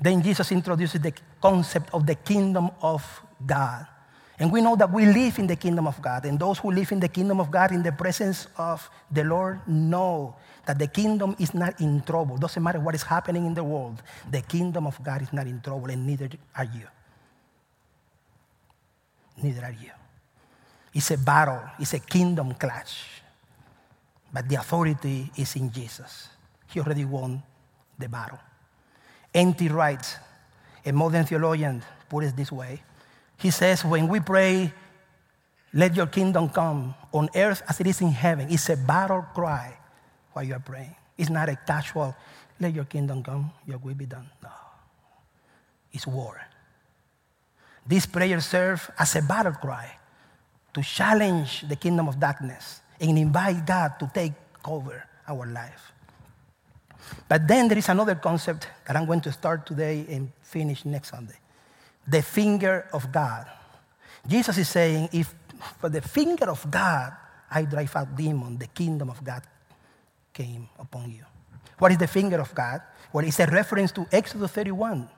Then 0.00 0.22
Jesus 0.22 0.52
introduces 0.52 1.00
the 1.00 1.12
concept 1.42 1.90
of 1.92 2.06
the 2.06 2.14
kingdom 2.14 2.70
of 2.80 3.02
God. 3.44 3.86
And 4.40 4.50
we 4.50 4.62
know 4.62 4.74
that 4.74 4.90
we 4.90 5.04
live 5.04 5.38
in 5.38 5.46
the 5.46 5.54
kingdom 5.54 5.86
of 5.86 6.00
God. 6.00 6.24
And 6.24 6.40
those 6.40 6.58
who 6.58 6.72
live 6.72 6.90
in 6.92 6.98
the 6.98 7.08
kingdom 7.08 7.40
of 7.40 7.50
God 7.50 7.72
in 7.72 7.82
the 7.82 7.92
presence 7.92 8.48
of 8.56 8.88
the 9.10 9.22
Lord 9.22 9.60
know 9.68 10.34
that 10.64 10.78
the 10.78 10.86
kingdom 10.86 11.36
is 11.38 11.52
not 11.52 11.78
in 11.78 12.00
trouble. 12.00 12.38
Doesn't 12.38 12.62
matter 12.62 12.80
what 12.80 12.94
is 12.94 13.02
happening 13.02 13.44
in 13.44 13.52
the 13.52 13.62
world, 13.62 14.02
the 14.30 14.40
kingdom 14.40 14.86
of 14.86 14.96
God 15.04 15.20
is 15.20 15.30
not 15.34 15.46
in 15.46 15.60
trouble, 15.60 15.90
and 15.90 16.06
neither 16.06 16.30
are 16.56 16.64
you. 16.64 16.86
Neither 19.42 19.62
are 19.62 19.76
you. 19.78 19.90
It's 20.94 21.10
a 21.10 21.18
battle, 21.18 21.60
it's 21.78 21.92
a 21.92 21.98
kingdom 21.98 22.54
clash. 22.54 23.20
But 24.32 24.48
the 24.48 24.54
authority 24.56 25.30
is 25.36 25.54
in 25.54 25.70
Jesus. 25.70 26.28
He 26.66 26.80
already 26.80 27.04
won 27.04 27.42
the 27.98 28.08
battle. 28.08 28.38
N.T. 29.34 29.68
Wright, 29.68 30.18
a 30.86 30.92
modern 30.92 31.26
theologian, 31.26 31.82
put 32.08 32.24
it 32.24 32.34
this 32.34 32.50
way 32.50 32.80
he 33.40 33.50
says, 33.50 33.84
when 33.84 34.06
we 34.08 34.20
pray, 34.20 34.72
let 35.72 35.96
your 35.96 36.06
kingdom 36.06 36.50
come 36.50 36.94
on 37.12 37.30
earth 37.34 37.62
as 37.68 37.80
it 37.80 37.86
is 37.86 38.00
in 38.02 38.12
heaven, 38.12 38.48
it's 38.50 38.68
a 38.68 38.76
battle 38.76 39.24
cry 39.34 39.78
while 40.32 40.44
you 40.44 40.52
are 40.54 40.60
praying. 40.60 40.94
It's 41.16 41.30
not 41.30 41.48
a 41.48 41.56
casual, 41.56 42.14
let 42.60 42.74
your 42.74 42.84
kingdom 42.84 43.22
come, 43.22 43.50
your 43.66 43.78
will 43.78 43.94
be 43.94 44.04
done. 44.04 44.28
No. 44.42 44.50
It's 45.92 46.06
war. 46.06 46.38
This 47.86 48.04
prayer 48.04 48.40
serves 48.40 48.90
as 48.98 49.16
a 49.16 49.22
battle 49.22 49.52
cry 49.52 49.96
to 50.74 50.82
challenge 50.82 51.62
the 51.66 51.76
kingdom 51.76 52.08
of 52.08 52.20
darkness 52.20 52.82
and 53.00 53.18
invite 53.18 53.66
God 53.66 53.98
to 54.00 54.10
take 54.12 54.32
over 54.66 55.02
our 55.26 55.46
life. 55.46 55.92
But 57.26 57.48
then 57.48 57.68
there 57.68 57.78
is 57.78 57.88
another 57.88 58.16
concept 58.16 58.68
that 58.86 58.96
I'm 58.96 59.06
going 59.06 59.22
to 59.22 59.32
start 59.32 59.64
today 59.64 60.04
and 60.10 60.30
finish 60.42 60.84
next 60.84 61.08
Sunday 61.10 61.39
the 62.10 62.22
finger 62.22 62.88
of 62.92 63.12
God. 63.12 63.46
Jesus 64.26 64.58
is 64.58 64.68
saying, 64.68 65.08
if 65.12 65.32
for 65.78 65.88
the 65.88 66.00
finger 66.00 66.50
of 66.50 66.68
God 66.70 67.12
I 67.50 67.62
drive 67.62 67.94
out 67.94 68.16
demon, 68.16 68.58
the 68.58 68.66
kingdom 68.66 69.10
of 69.10 69.22
God 69.22 69.42
came 70.32 70.68
upon 70.78 71.10
you. 71.10 71.24
What 71.78 71.92
is 71.92 71.98
the 71.98 72.06
finger 72.06 72.40
of 72.40 72.54
God? 72.54 72.82
Well, 73.12 73.24
it's 73.24 73.38
a 73.40 73.46
reference 73.46 73.92
to 73.92 74.06
Exodus 74.12 74.50
31, 74.50 75.08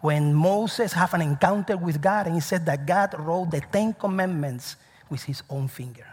when 0.00 0.34
Moses 0.34 0.92
had 0.92 1.12
an 1.14 1.22
encounter 1.22 1.76
with 1.76 2.00
God 2.00 2.26
and 2.26 2.34
he 2.34 2.40
said 2.40 2.66
that 2.66 2.86
God 2.86 3.14
wrote 3.18 3.50
the 3.50 3.60
Ten 3.60 3.94
Commandments 3.94 4.76
with 5.08 5.22
his 5.22 5.42
own 5.48 5.68
finger. 5.68 6.06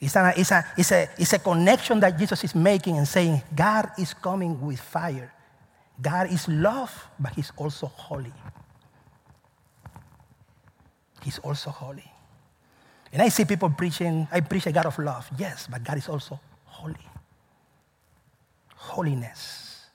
It's 0.00 0.16
a, 0.16 0.34
it's, 0.36 0.50
a, 0.50 0.64
it's, 0.76 0.92
a, 0.92 1.08
it's 1.16 1.32
a 1.32 1.38
connection 1.38 2.00
that 2.00 2.18
Jesus 2.18 2.42
is 2.42 2.54
making 2.54 2.98
and 2.98 3.06
saying, 3.06 3.40
God 3.54 3.90
is 3.98 4.14
coming 4.14 4.60
with 4.60 4.80
fire. 4.80 5.32
God 6.00 6.32
is 6.32 6.48
love, 6.48 6.92
but 7.20 7.32
he's 7.34 7.52
also 7.56 7.86
holy. 7.86 8.32
He's 11.22 11.38
also 11.38 11.70
holy. 11.70 12.10
And 13.12 13.20
I 13.20 13.28
see 13.28 13.44
people 13.44 13.70
preaching, 13.70 14.26
I 14.32 14.40
preach 14.40 14.66
a 14.66 14.72
God 14.72 14.86
of 14.86 14.98
love. 14.98 15.28
Yes, 15.38 15.68
but 15.70 15.84
God 15.84 15.98
is 15.98 16.08
also 16.08 16.40
holy. 16.64 16.96
Holiness. 18.74 19.86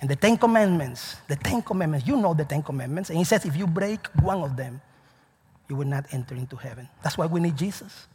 And 0.00 0.08
the 0.08 0.16
Ten 0.16 0.38
Commandments, 0.38 1.16
the 1.28 1.36
Ten 1.36 1.60
Commandments, 1.60 2.06
you 2.06 2.16
know 2.16 2.32
the 2.32 2.44
Ten 2.44 2.62
Commandments. 2.62 3.10
And 3.10 3.18
he 3.18 3.24
says 3.24 3.44
if 3.44 3.56
you 3.56 3.66
break 3.66 4.06
one 4.22 4.42
of 4.42 4.56
them, 4.56 4.80
you 5.68 5.76
will 5.76 5.86
not 5.86 6.06
enter 6.12 6.34
into 6.34 6.56
heaven. 6.56 6.88
That's 7.02 7.18
why 7.18 7.26
we 7.26 7.40
need 7.40 7.56
Jesus. 7.56 8.06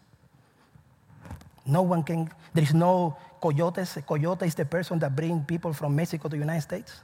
No 1.65 1.82
one 1.82 2.04
can, 2.04 2.30
there 2.54 2.63
is 2.63 2.73
no 2.73 3.17
coyotes. 3.41 3.97
A 3.97 4.01
coyote 4.01 4.45
is 4.45 4.56
the 4.56 4.65
person 4.65 4.99
that 4.99 5.15
brings 5.15 5.45
people 5.45 5.73
from 5.73 5.95
Mexico 5.95 6.23
to 6.23 6.30
the 6.30 6.38
United 6.38 6.62
States. 6.62 7.01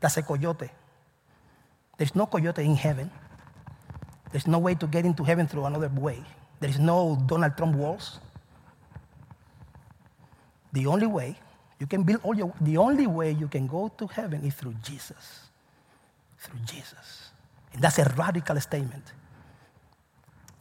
That's 0.00 0.16
a 0.16 0.22
coyote. 0.22 0.70
There's 1.96 2.14
no 2.14 2.26
coyote 2.26 2.64
in 2.64 2.74
heaven. 2.74 3.10
There's 4.32 4.46
no 4.46 4.58
way 4.58 4.74
to 4.74 4.86
get 4.86 5.04
into 5.04 5.22
heaven 5.22 5.46
through 5.46 5.66
another 5.66 5.88
way. 5.88 6.24
There 6.58 6.70
is 6.70 6.78
no 6.78 7.22
Donald 7.26 7.56
Trump 7.56 7.76
walls. 7.76 8.18
The 10.72 10.86
only 10.86 11.06
way 11.06 11.36
you 11.78 11.86
can 11.86 12.02
build 12.02 12.20
all 12.22 12.34
your, 12.34 12.52
the 12.60 12.78
only 12.78 13.06
way 13.06 13.32
you 13.32 13.48
can 13.48 13.66
go 13.66 13.92
to 13.98 14.06
heaven 14.06 14.44
is 14.44 14.54
through 14.54 14.74
Jesus. 14.82 15.50
Through 16.38 16.60
Jesus. 16.64 17.30
And 17.72 17.82
that's 17.82 17.98
a 17.98 18.04
radical 18.16 18.58
statement. 18.60 19.04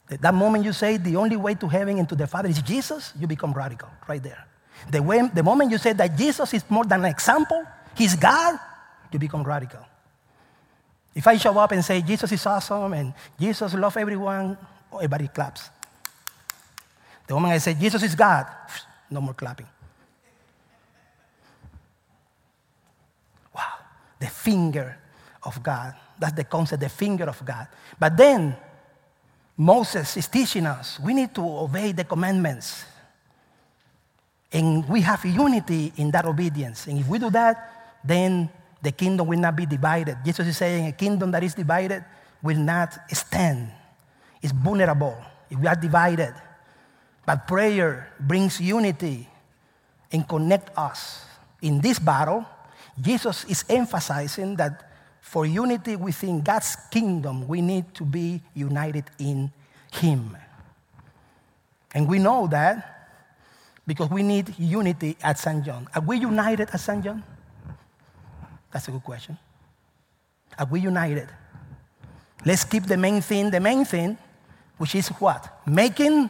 That 0.09 0.33
moment 0.33 0.65
you 0.65 0.73
say 0.73 0.97
the 0.97 1.15
only 1.15 1.37
way 1.37 1.53
to 1.55 1.67
heaven 1.67 1.97
and 1.97 2.09
to 2.09 2.15
the 2.15 2.27
Father 2.27 2.49
is 2.49 2.61
Jesus, 2.61 3.13
you 3.17 3.27
become 3.27 3.53
radical 3.53 3.87
right 4.07 4.21
there. 4.21 4.45
The, 4.89 5.01
way, 5.01 5.29
the 5.33 5.43
moment 5.43 5.71
you 5.71 5.77
say 5.77 5.93
that 5.93 6.17
Jesus 6.17 6.53
is 6.53 6.63
more 6.69 6.83
than 6.83 7.05
an 7.05 7.11
example, 7.11 7.63
He's 7.95 8.15
God, 8.15 8.59
you 9.11 9.19
become 9.19 9.43
radical. 9.43 9.85
If 11.13 11.27
I 11.27 11.37
show 11.37 11.57
up 11.57 11.71
and 11.71 11.83
say 11.83 12.01
Jesus 12.01 12.31
is 12.31 12.45
awesome 12.45 12.93
and 12.93 13.13
Jesus 13.39 13.73
loves 13.73 13.97
everyone, 13.97 14.57
everybody 14.93 15.27
claps. 15.27 15.69
The 17.27 17.33
moment 17.33 17.53
I 17.53 17.57
say 17.57 17.73
Jesus 17.73 18.03
is 18.03 18.15
God, 18.15 18.45
no 19.09 19.21
more 19.21 19.33
clapping. 19.33 19.67
Wow, 23.53 23.73
the 24.19 24.27
finger 24.27 24.97
of 25.43 25.61
God. 25.61 25.95
That's 26.17 26.33
the 26.33 26.43
concept, 26.43 26.81
the 26.81 26.89
finger 26.89 27.25
of 27.25 27.43
God. 27.43 27.67
But 27.99 28.15
then 28.15 28.55
Moses 29.57 30.17
is 30.17 30.27
teaching 30.27 30.65
us 30.65 30.99
we 30.99 31.13
need 31.13 31.35
to 31.35 31.41
obey 31.41 31.91
the 31.91 32.03
commandments. 32.03 32.85
And 34.53 34.87
we 34.89 35.01
have 35.01 35.23
unity 35.25 35.93
in 35.95 36.11
that 36.11 36.25
obedience. 36.25 36.87
And 36.87 36.99
if 36.99 37.07
we 37.07 37.19
do 37.19 37.29
that, 37.29 37.99
then 38.03 38.49
the 38.81 38.91
kingdom 38.91 39.27
will 39.27 39.39
not 39.39 39.55
be 39.55 39.65
divided. 39.65 40.17
Jesus 40.25 40.47
is 40.47 40.57
saying 40.57 40.87
a 40.87 40.91
kingdom 40.91 41.31
that 41.31 41.43
is 41.43 41.53
divided 41.53 42.03
will 42.41 42.57
not 42.57 42.97
stand. 43.11 43.71
It's 44.41 44.51
vulnerable 44.51 45.15
if 45.49 45.59
we 45.59 45.67
are 45.67 45.75
divided. 45.75 46.33
But 47.25 47.47
prayer 47.47 48.11
brings 48.19 48.59
unity 48.59 49.29
and 50.11 50.27
connect 50.27 50.75
us. 50.77 51.25
In 51.61 51.79
this 51.79 51.99
battle, 51.99 52.45
Jesus 52.99 53.45
is 53.45 53.63
emphasizing 53.69 54.55
that 54.55 54.89
for 55.21 55.45
unity 55.45 55.95
within 55.95 56.41
God's 56.41 56.75
kingdom, 56.89 57.47
we 57.47 57.61
need 57.61 57.93
to 57.93 58.03
be 58.03 58.41
united 58.55 59.05
in 59.19 59.51
Him. 59.93 60.35
And 61.93 62.07
we 62.07 62.17
know 62.17 62.47
that 62.47 62.91
because 63.85 64.09
we 64.09 64.23
need 64.23 64.57
unity 64.57 65.17
at 65.21 65.37
St. 65.37 65.63
John. 65.63 65.87
Are 65.93 66.01
we 66.01 66.17
united 66.17 66.69
at 66.73 66.79
St. 66.79 67.03
John? 67.03 67.23
That's 68.71 68.87
a 68.87 68.91
good 68.91 69.03
question. 69.03 69.37
Are 70.57 70.65
we 70.65 70.79
united? 70.79 71.29
Let's 72.45 72.63
keep 72.63 72.83
the 72.85 72.97
main 72.97 73.21
thing, 73.21 73.51
the 73.51 73.59
main 73.59 73.85
thing, 73.85 74.17
which 74.77 74.95
is 74.95 75.09
what? 75.09 75.61
Making 75.65 76.29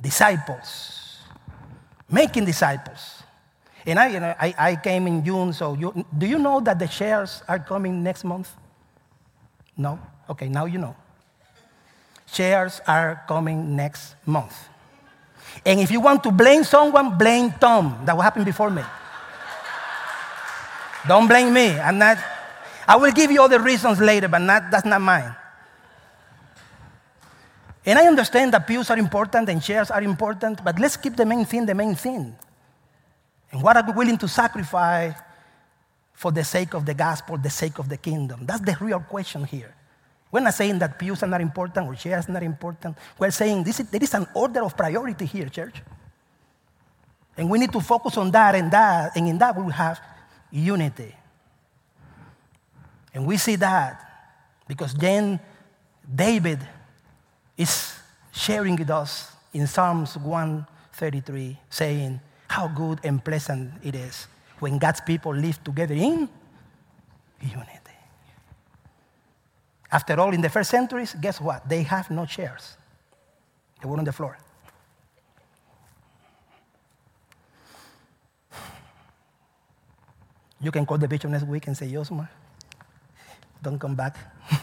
disciples. 0.00 1.18
Making 2.10 2.44
disciples. 2.44 3.22
And 3.86 3.98
I, 3.98 4.08
you 4.08 4.20
know, 4.20 4.34
I, 4.40 4.54
I 4.58 4.76
came 4.76 5.06
in 5.06 5.24
June, 5.24 5.52
so 5.52 5.74
you, 5.74 6.06
do 6.16 6.26
you 6.26 6.38
know 6.38 6.60
that 6.60 6.78
the 6.78 6.88
shares 6.88 7.42
are 7.46 7.58
coming 7.58 8.02
next 8.02 8.24
month? 8.24 8.50
No? 9.76 9.98
Okay, 10.30 10.48
now 10.48 10.64
you 10.64 10.78
know. 10.78 10.96
Shares 12.26 12.80
are 12.86 13.22
coming 13.28 13.76
next 13.76 14.14
month. 14.24 14.68
And 15.64 15.80
if 15.80 15.90
you 15.90 16.00
want 16.00 16.22
to 16.24 16.32
blame 16.32 16.64
someone, 16.64 17.18
blame 17.18 17.52
Tom. 17.60 18.00
That 18.04 18.16
will 18.16 18.22
happen 18.22 18.44
before 18.44 18.70
me. 18.70 18.82
Don't 21.06 21.28
blame 21.28 21.52
me. 21.52 21.78
I'm 21.78 21.98
not, 21.98 22.18
I 22.88 22.96
will 22.96 23.12
give 23.12 23.30
you 23.30 23.40
all 23.40 23.48
the 23.48 23.60
reasons 23.60 24.00
later, 24.00 24.28
but 24.28 24.38
not, 24.38 24.70
that's 24.70 24.86
not 24.86 25.00
mine. 25.00 25.34
And 27.86 27.98
I 27.98 28.06
understand 28.06 28.54
that 28.54 28.66
pews 28.66 28.88
are 28.90 28.96
important 28.96 29.48
and 29.48 29.62
shares 29.62 29.90
are 29.90 30.02
important, 30.02 30.64
but 30.64 30.78
let's 30.78 30.96
keep 30.96 31.16
the 31.16 31.26
main 31.26 31.44
thing 31.44 31.66
the 31.66 31.74
main 31.74 31.94
thing. 31.94 32.34
And 33.52 33.62
what 33.62 33.76
are 33.76 33.84
we 33.84 33.92
willing 33.92 34.18
to 34.18 34.28
sacrifice 34.28 35.14
for 36.14 36.32
the 36.32 36.44
sake 36.44 36.74
of 36.74 36.86
the 36.86 36.94
gospel, 36.94 37.36
the 37.36 37.50
sake 37.50 37.78
of 37.78 37.88
the 37.88 37.98
kingdom? 37.98 38.46
That's 38.46 38.62
the 38.62 38.76
real 38.80 39.00
question 39.00 39.44
here. 39.44 39.74
We're 40.32 40.40
not 40.40 40.54
saying 40.54 40.78
that 40.78 40.98
pews 40.98 41.22
are 41.22 41.28
not 41.28 41.40
important 41.40 41.86
or 41.86 41.94
chairs 41.94 42.28
are 42.28 42.32
not 42.32 42.42
important. 42.42 42.96
We're 43.18 43.30
saying 43.30 43.66
is, 43.68 43.78
there 43.78 44.02
is 44.02 44.14
an 44.14 44.26
order 44.34 44.64
of 44.64 44.76
priority 44.76 45.26
here, 45.26 45.48
church. 45.48 45.82
And 47.36 47.50
we 47.50 47.58
need 47.58 47.72
to 47.72 47.80
focus 47.80 48.16
on 48.16 48.30
that 48.30 48.54
and 48.54 48.70
that, 48.72 49.14
and 49.14 49.28
in 49.28 49.38
that 49.38 49.56
we 49.56 49.62
will 49.62 49.70
have 49.70 50.00
unity. 50.54 51.14
And 53.12 53.26
we 53.26 53.36
see 53.36 53.56
that 53.56 54.00
because 54.66 54.94
then 54.94 55.40
David 56.14 56.60
is 57.56 57.94
sharing 58.32 58.76
with 58.76 58.90
us 58.90 59.32
in 59.52 59.66
Psalms 59.66 60.16
133, 60.16 61.58
saying, 61.70 62.20
how 62.48 62.68
good 62.68 63.00
and 63.04 63.24
pleasant 63.24 63.72
it 63.82 63.94
is 63.94 64.26
when 64.58 64.78
God's 64.78 65.00
people 65.00 65.34
live 65.34 65.62
together 65.62 65.94
in 65.94 66.28
unity. 67.40 67.70
After 69.90 70.18
all, 70.18 70.32
in 70.32 70.40
the 70.40 70.48
first 70.48 70.70
centuries, 70.70 71.14
guess 71.20 71.40
what? 71.40 71.68
They 71.68 71.82
have 71.84 72.10
no 72.10 72.26
chairs. 72.26 72.76
They 73.80 73.88
were 73.88 73.96
on 73.96 74.04
the 74.04 74.12
floor. 74.12 74.36
You 80.64 80.72
can 80.72 80.86
call 80.86 80.96
the 80.96 81.06
bishop 81.06 81.30
next 81.30 81.44
week 81.44 81.66
and 81.66 81.76
say, 81.76 81.86
Yosma, 81.86 82.26
don't 83.62 83.78
come 83.78 83.94
back. 83.94 84.16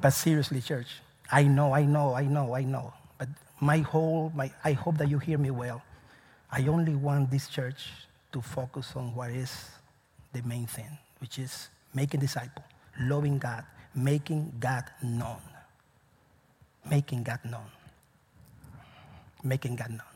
but 0.00 0.08
seriously, 0.14 0.62
church, 0.62 1.02
I 1.30 1.42
know, 1.42 1.74
I 1.74 1.84
know, 1.84 2.14
I 2.14 2.24
know, 2.24 2.54
I 2.54 2.62
know 2.62 2.94
But 3.18 3.28
my 3.60 3.78
whole, 3.78 4.32
my, 4.34 4.50
I 4.64 4.72
hope 4.72 4.96
that 4.96 5.10
you 5.10 5.18
hear 5.18 5.36
me 5.36 5.50
well. 5.50 5.82
I 6.50 6.66
only 6.68 6.94
want 6.94 7.30
this 7.30 7.48
church 7.48 7.90
to 8.32 8.40
focus 8.40 8.94
on 8.96 9.14
what 9.14 9.30
is 9.30 9.68
the 10.32 10.40
main 10.40 10.66
thing, 10.66 10.96
which 11.20 11.38
is 11.38 11.68
making 11.92 12.20
disciples, 12.20 12.64
loving 12.98 13.36
God, 13.36 13.64
making 13.94 14.54
God 14.58 14.84
known. 15.02 15.42
Making 16.88 17.24
God 17.24 17.40
known. 17.44 17.70
Making 19.44 19.76
God 19.76 19.90
known. 19.90 20.15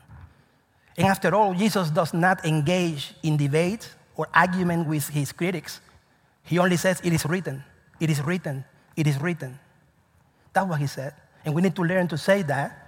And 0.97 1.07
after 1.07 1.33
all, 1.33 1.53
Jesus 1.53 1.89
does 1.89 2.13
not 2.13 2.45
engage 2.45 3.13
in 3.23 3.37
debate 3.37 3.89
or 4.15 4.27
argument 4.33 4.87
with 4.87 5.07
his 5.09 5.31
critics. 5.31 5.79
He 6.43 6.59
only 6.59 6.77
says, 6.77 7.01
It 7.03 7.13
is 7.13 7.25
written, 7.25 7.63
it 7.99 8.09
is 8.09 8.21
written, 8.21 8.65
it 8.95 9.07
is 9.07 9.19
written. 9.21 9.57
That's 10.53 10.67
what 10.67 10.79
he 10.79 10.87
said. 10.87 11.13
And 11.45 11.55
we 11.55 11.61
need 11.61 11.75
to 11.75 11.83
learn 11.83 12.07
to 12.09 12.17
say 12.17 12.41
that 12.43 12.81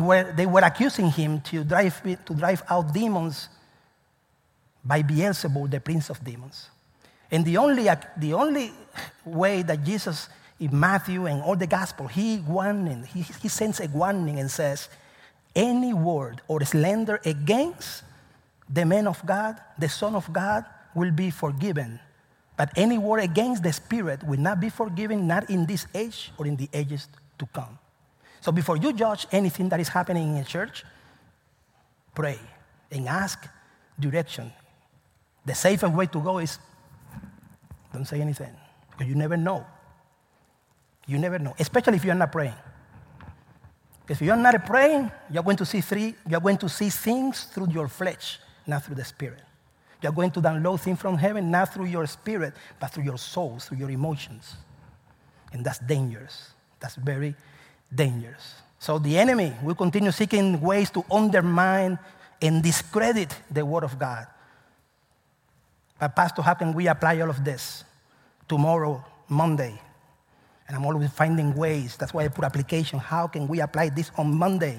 were, 0.00 0.32
they 0.32 0.46
were 0.46 0.60
accusing 0.60 1.10
him 1.10 1.40
to 1.42 1.64
drive, 1.64 2.02
to 2.02 2.34
drive 2.34 2.62
out 2.70 2.94
demons 2.94 3.48
by 4.84 5.02
Beelzebul, 5.02 5.70
the 5.70 5.80
prince 5.80 6.08
of 6.08 6.24
demons. 6.24 6.70
And 7.30 7.44
the 7.44 7.56
only, 7.56 7.88
the 8.16 8.32
only 8.34 8.72
way 9.24 9.62
that 9.62 9.84
Jesus, 9.84 10.28
in 10.58 10.78
Matthew 10.78 11.26
and 11.26 11.42
all 11.42 11.56
the 11.56 11.66
gospel, 11.66 12.06
he 12.06 12.38
warning, 12.38 13.04
he, 13.04 13.22
he 13.40 13.48
sends 13.48 13.80
a 13.80 13.88
warning 13.88 14.38
and 14.38 14.50
says, 14.50 14.88
any 15.54 15.92
word 15.92 16.40
or 16.48 16.64
slander 16.64 17.20
against 17.24 18.04
the 18.68 18.84
man 18.84 19.06
of 19.06 19.24
God, 19.26 19.60
the 19.78 19.88
Son 19.88 20.14
of 20.14 20.32
God, 20.32 20.64
will 20.94 21.10
be 21.10 21.30
forgiven. 21.30 22.00
But 22.56 22.70
any 22.76 22.98
word 22.98 23.20
against 23.20 23.62
the 23.62 23.72
Spirit 23.72 24.22
will 24.22 24.40
not 24.40 24.60
be 24.60 24.68
forgiven, 24.68 25.26
not 25.26 25.50
in 25.50 25.66
this 25.66 25.86
age 25.94 26.32
or 26.38 26.46
in 26.46 26.56
the 26.56 26.68
ages 26.72 27.08
to 27.38 27.46
come. 27.46 27.78
So 28.40 28.52
before 28.52 28.76
you 28.76 28.92
judge 28.92 29.26
anything 29.32 29.68
that 29.70 29.80
is 29.80 29.88
happening 29.88 30.36
in 30.36 30.42
a 30.42 30.44
church, 30.44 30.84
pray 32.14 32.38
and 32.90 33.08
ask 33.08 33.46
direction. 33.98 34.52
The 35.44 35.54
safest 35.54 35.92
way 35.92 36.06
to 36.06 36.20
go 36.20 36.38
is 36.38 36.58
don't 37.92 38.06
say 38.06 38.20
anything 38.20 38.54
because 38.90 39.06
you 39.06 39.14
never 39.14 39.36
know. 39.36 39.66
You 41.06 41.18
never 41.18 41.38
know, 41.38 41.54
especially 41.58 41.96
if 41.96 42.04
you're 42.04 42.14
not 42.14 42.32
praying. 42.32 42.54
If 44.08 44.20
you're 44.20 44.36
not 44.36 44.66
praying, 44.66 45.10
you're 45.30 45.42
going 45.42 45.56
to 45.56 45.64
see 45.64 45.80
three, 45.80 46.14
you're 46.28 46.40
going 46.40 46.58
to 46.58 46.68
see 46.68 46.90
things 46.90 47.44
through 47.44 47.70
your 47.70 47.88
flesh, 47.88 48.40
not 48.66 48.84
through 48.84 48.96
the 48.96 49.04
spirit. 49.04 49.42
You're 50.02 50.12
going 50.12 50.32
to 50.32 50.40
download 50.40 50.80
things 50.80 51.00
from 51.00 51.16
heaven, 51.16 51.50
not 51.50 51.72
through 51.72 51.86
your 51.86 52.06
spirit, 52.06 52.54
but 52.80 52.88
through 52.88 53.04
your 53.04 53.18
soul, 53.18 53.58
through 53.60 53.78
your 53.78 53.90
emotions. 53.90 54.56
And 55.52 55.64
that's 55.64 55.78
dangerous. 55.78 56.50
That's 56.80 56.96
very 56.96 57.36
dangerous. 57.94 58.54
So 58.80 58.98
the 58.98 59.16
enemy 59.16 59.52
will 59.62 59.76
continue 59.76 60.10
seeking 60.10 60.60
ways 60.60 60.90
to 60.90 61.04
undermine 61.10 61.98
and 62.40 62.62
discredit 62.62 63.32
the 63.48 63.64
Word 63.64 63.84
of 63.84 63.96
God. 63.96 64.26
But, 66.00 66.16
Pastor, 66.16 66.42
how 66.42 66.54
can 66.54 66.72
we 66.72 66.88
apply 66.88 67.20
all 67.20 67.30
of 67.30 67.44
this 67.44 67.84
tomorrow, 68.48 69.04
Monday? 69.28 69.80
And 70.72 70.80
I'm 70.80 70.86
always 70.86 71.10
finding 71.10 71.54
ways. 71.54 71.98
That's 71.98 72.14
why 72.14 72.24
I 72.24 72.28
put 72.28 72.46
application. 72.46 72.98
How 72.98 73.26
can 73.26 73.46
we 73.46 73.60
apply 73.60 73.90
this 73.90 74.10
on 74.16 74.32
Monday? 74.32 74.78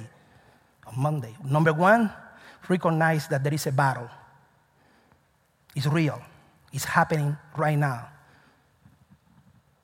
On 0.88 1.00
Monday. 1.00 1.36
Number 1.46 1.72
one, 1.72 2.12
recognize 2.68 3.28
that 3.28 3.44
there 3.44 3.54
is 3.54 3.68
a 3.68 3.72
battle. 3.72 4.10
It's 5.76 5.86
real. 5.86 6.20
It's 6.72 6.84
happening 6.84 7.38
right 7.56 7.78
now. 7.78 8.10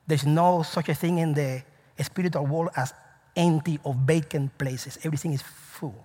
There's 0.08 0.26
no 0.26 0.64
such 0.64 0.90
a 0.90 0.96
thing 0.96 1.20
in 1.20 1.36
the 1.36 1.62
spiritual 2.02 2.48
world 2.48 2.72
as 2.76 2.92
empty 3.36 3.80
or 3.84 3.94
vacant 3.94 4.58
places. 4.58 4.98
Everything 5.04 5.34
is 5.34 5.44
full 5.44 6.04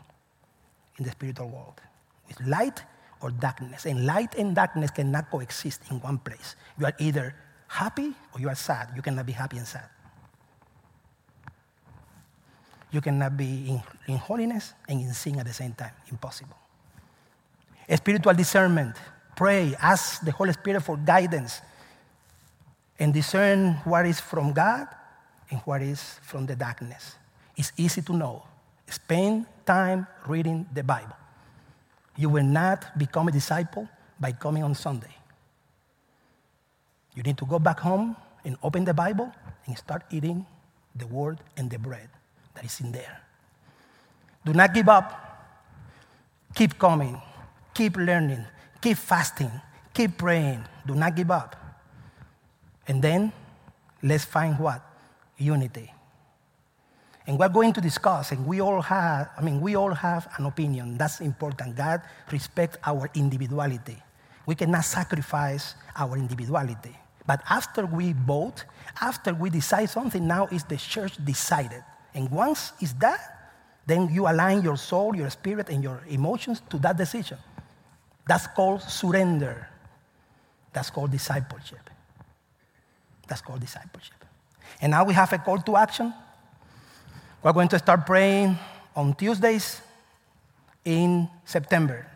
in 0.99 1.05
the 1.05 1.13
spiritual 1.13 1.49
world 1.49 1.81
with 2.29 2.47
light 2.47 2.85
or 3.23 3.31
darkness. 3.31 3.87
And 3.87 4.05
light 4.05 4.35
and 4.35 4.55
darkness 4.55 4.91
cannot 4.91 5.31
coexist 5.31 5.81
in 5.91 5.99
one 6.01 6.19
place. 6.19 6.57
You 6.79 6.85
are 6.85 6.95
either 6.99 7.35
happy 7.69 8.13
or 8.35 8.41
you 8.41 8.51
are 8.51 8.55
sad. 8.55 8.91
You 8.95 9.01
cannot 9.01 9.25
be 9.25 9.33
happy 9.33 9.57
and 9.57 9.67
sad. 9.67 9.89
You 12.95 13.01
cannot 13.01 13.37
be 13.37 13.75
in, 13.75 13.83
in 14.07 14.19
holiness 14.19 14.73
and 14.89 15.01
in 15.01 15.13
sin 15.15 15.41
at 15.41 15.47
the 15.47 15.53
same 15.53 15.73
time. 15.75 15.91
Impossible. 16.13 16.55
Spiritual 17.91 18.35
discernment. 18.35 18.95
Pray, 19.35 19.75
ask 19.83 20.23
the 20.23 20.31
Holy 20.31 20.53
Spirit 20.53 20.81
for 20.81 20.97
guidance 20.97 21.61
and 22.97 23.13
discern 23.13 23.83
what 23.83 24.07
is 24.07 24.21
from 24.21 24.53
God 24.53 24.87
and 25.51 25.59
what 25.67 25.83
is 25.83 26.21
from 26.23 26.47
the 26.47 26.55
darkness. 26.55 27.17
It's 27.57 27.73
easy 27.77 28.01
to 28.03 28.13
know. 28.13 28.45
Spend 28.87 29.47
time 29.67 30.07
reading 30.29 30.65
the 30.73 30.85
Bible. 30.85 31.17
You 32.15 32.29
will 32.29 32.47
not 32.47 32.97
become 32.97 33.27
a 33.27 33.33
disciple 33.33 33.89
by 34.21 34.31
coming 34.31 34.63
on 34.63 34.77
Sunday. 34.77 35.17
You 37.17 37.25
need 37.25 37.39
to 37.39 37.45
go 37.45 37.59
back 37.59 37.81
home 37.81 38.15
and 38.45 38.57
open 38.63 38.85
the 38.85 38.95
Bible 38.95 39.35
and 39.67 39.77
start 39.77 40.05
eating 40.13 40.47
the 40.95 41.09
word 41.09 41.41
and 41.57 41.69
the 41.69 41.79
bread 41.81 42.09
that 42.55 42.65
is 42.65 42.81
in 42.81 42.93
there. 42.93 43.21
Do 44.45 44.53
not 44.53 44.75
give 44.75 44.89
up. 44.89 45.21
Keep 46.55 46.79
coming. 46.79 47.21
Keep 47.73 47.97
learning. 47.97 48.45
Keep 48.81 48.99
fasting. 48.99 49.51
Keep 49.93 50.19
praying. 50.19 50.65
Do 50.87 50.95
not 50.95 51.17
give 51.17 51.31
up. 51.31 51.57
And 52.87 53.03
then 53.03 53.33
let's 54.03 54.25
find 54.25 54.59
what? 54.59 54.83
Unity. 55.39 55.91
And 57.27 57.39
we're 57.39 57.49
going 57.49 57.73
to 57.73 57.81
discuss, 57.81 58.33
and 58.33 58.47
we 58.47 58.61
all 58.61 58.83
have, 58.83 59.31
I 59.39 59.41
mean, 59.41 59.61
we 59.63 59.77
all 59.77 59.95
have 59.95 60.29
an 60.37 60.45
opinion. 60.45 60.99
That's 60.99 61.21
important. 61.21 61.75
God 61.75 62.03
respects 62.31 62.77
our 62.85 63.09
individuality. 63.15 63.97
We 64.45 64.55
cannot 64.55 64.85
sacrifice 64.85 65.75
our 65.97 66.19
individuality. 66.19 66.95
But 67.27 67.41
after 67.49 67.87
we 67.87 68.13
vote, 68.13 68.65
after 69.01 69.33
we 69.33 69.49
decide 69.49 69.89
something, 69.89 70.27
now 70.27 70.49
is 70.53 70.65
the 70.65 70.77
church 70.77 71.17
decided. 71.25 71.83
And 72.15 72.31
once 72.31 72.73
it's 72.81 72.93
that, 72.95 73.21
then 73.87 74.09
you 74.13 74.27
align 74.29 74.63
your 74.63 74.77
soul, 74.77 75.15
your 75.15 75.31
spirit, 75.31 75.69
and 75.69 75.83
your 75.83 76.01
emotions 76.09 76.63
to 76.71 76.79
that 76.79 76.97
decision. 76.97 77.39
That's 78.27 78.47
called 78.47 78.83
surrender. 78.83 79.69
That's 80.73 80.91
called 80.91 81.11
discipleship. 81.11 81.91
That's 83.29 83.41
called 83.41 83.61
discipleship. 83.61 84.25
And 84.81 84.91
now 84.93 85.05
we 85.05 85.15
have 85.15 85.33
a 85.33 85.39
call 85.39 85.59
to 85.59 85.77
action. 85.77 86.15
We're 87.43 87.53
going 87.53 87.69
to 87.69 87.79
start 87.79 88.07
praying 88.07 88.57
on 88.97 89.15
Tuesdays 89.15 89.81
in 90.85 91.29
September. 91.45 92.07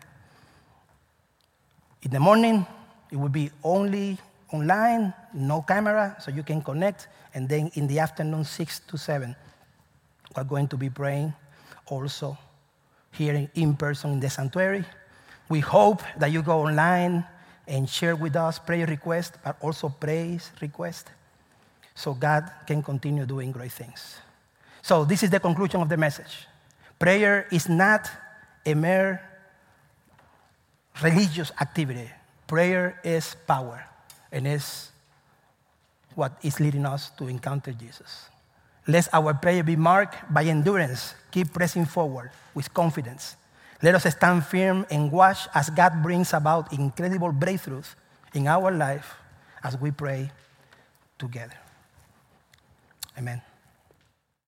In 2.01 2.11
the 2.11 2.19
morning, 2.19 2.65
it 3.11 3.17
will 3.17 3.29
be 3.29 3.51
only 3.63 4.17
online, 4.51 5.13
no 5.33 5.61
camera, 5.61 6.15
so 6.19 6.31
you 6.31 6.43
can 6.43 6.61
connect. 6.61 7.07
And 7.33 7.47
then 7.47 7.69
in 7.75 7.87
the 7.87 7.99
afternoon, 7.99 8.45
6 8.45 8.79
to 8.87 8.97
7, 8.97 9.35
we're 10.35 10.43
going 10.43 10.67
to 10.67 10.77
be 10.77 10.89
praying 10.89 11.33
also 11.87 12.37
here 13.11 13.49
in 13.55 13.75
person 13.75 14.13
in 14.13 14.19
the 14.19 14.29
sanctuary. 14.29 14.85
We 15.49 15.59
hope 15.59 16.01
that 16.17 16.31
you 16.31 16.41
go 16.41 16.61
online 16.61 17.25
and 17.67 17.89
share 17.89 18.15
with 18.15 18.35
us 18.35 18.59
prayer 18.59 18.85
requests, 18.85 19.37
but 19.43 19.57
also 19.61 19.89
praise 19.89 20.51
requests, 20.61 21.09
so 21.95 22.13
God 22.13 22.49
can 22.65 22.81
continue 22.81 23.25
doing 23.25 23.51
great 23.51 23.71
things. 23.71 24.17
So, 24.81 25.05
this 25.05 25.23
is 25.23 25.29
the 25.29 25.39
conclusion 25.39 25.81
of 25.81 25.89
the 25.89 25.97
message. 25.97 26.47
Prayer 26.97 27.47
is 27.51 27.69
not 27.69 28.09
a 28.65 28.73
mere 28.73 29.21
religious 31.01 31.51
activity, 31.61 32.09
prayer 32.47 32.99
is 33.03 33.35
power 33.47 33.85
and 34.31 34.47
is 34.47 34.91
what 36.15 36.33
is 36.43 36.59
leading 36.59 36.85
us 36.85 37.11
to 37.11 37.27
encounter 37.27 37.71
Jesus. 37.71 38.29
Let 38.89 39.05
our 39.13 39.37
prayer 39.37 39.61
be 39.61 39.75
marked 39.75 40.17
by 40.33 40.45
endurance. 40.45 41.13
Keep 41.29 41.53
pressing 41.53 41.85
forward 41.85 42.31
with 42.55 42.73
confidence. 42.73 43.37
Let 43.83 43.93
us 43.93 44.09
stand 44.09 44.43
firm 44.45 44.87
and 44.89 45.11
watch 45.11 45.45
as 45.53 45.69
God 45.69 46.01
brings 46.01 46.33
about 46.33 46.73
incredible 46.73 47.31
breakthroughs 47.31 47.93
in 48.33 48.47
our 48.47 48.71
life 48.71 49.13
as 49.61 49.77
we 49.79 49.91
pray 49.91 50.31
together. 51.19 51.53
Amen. 53.15 53.41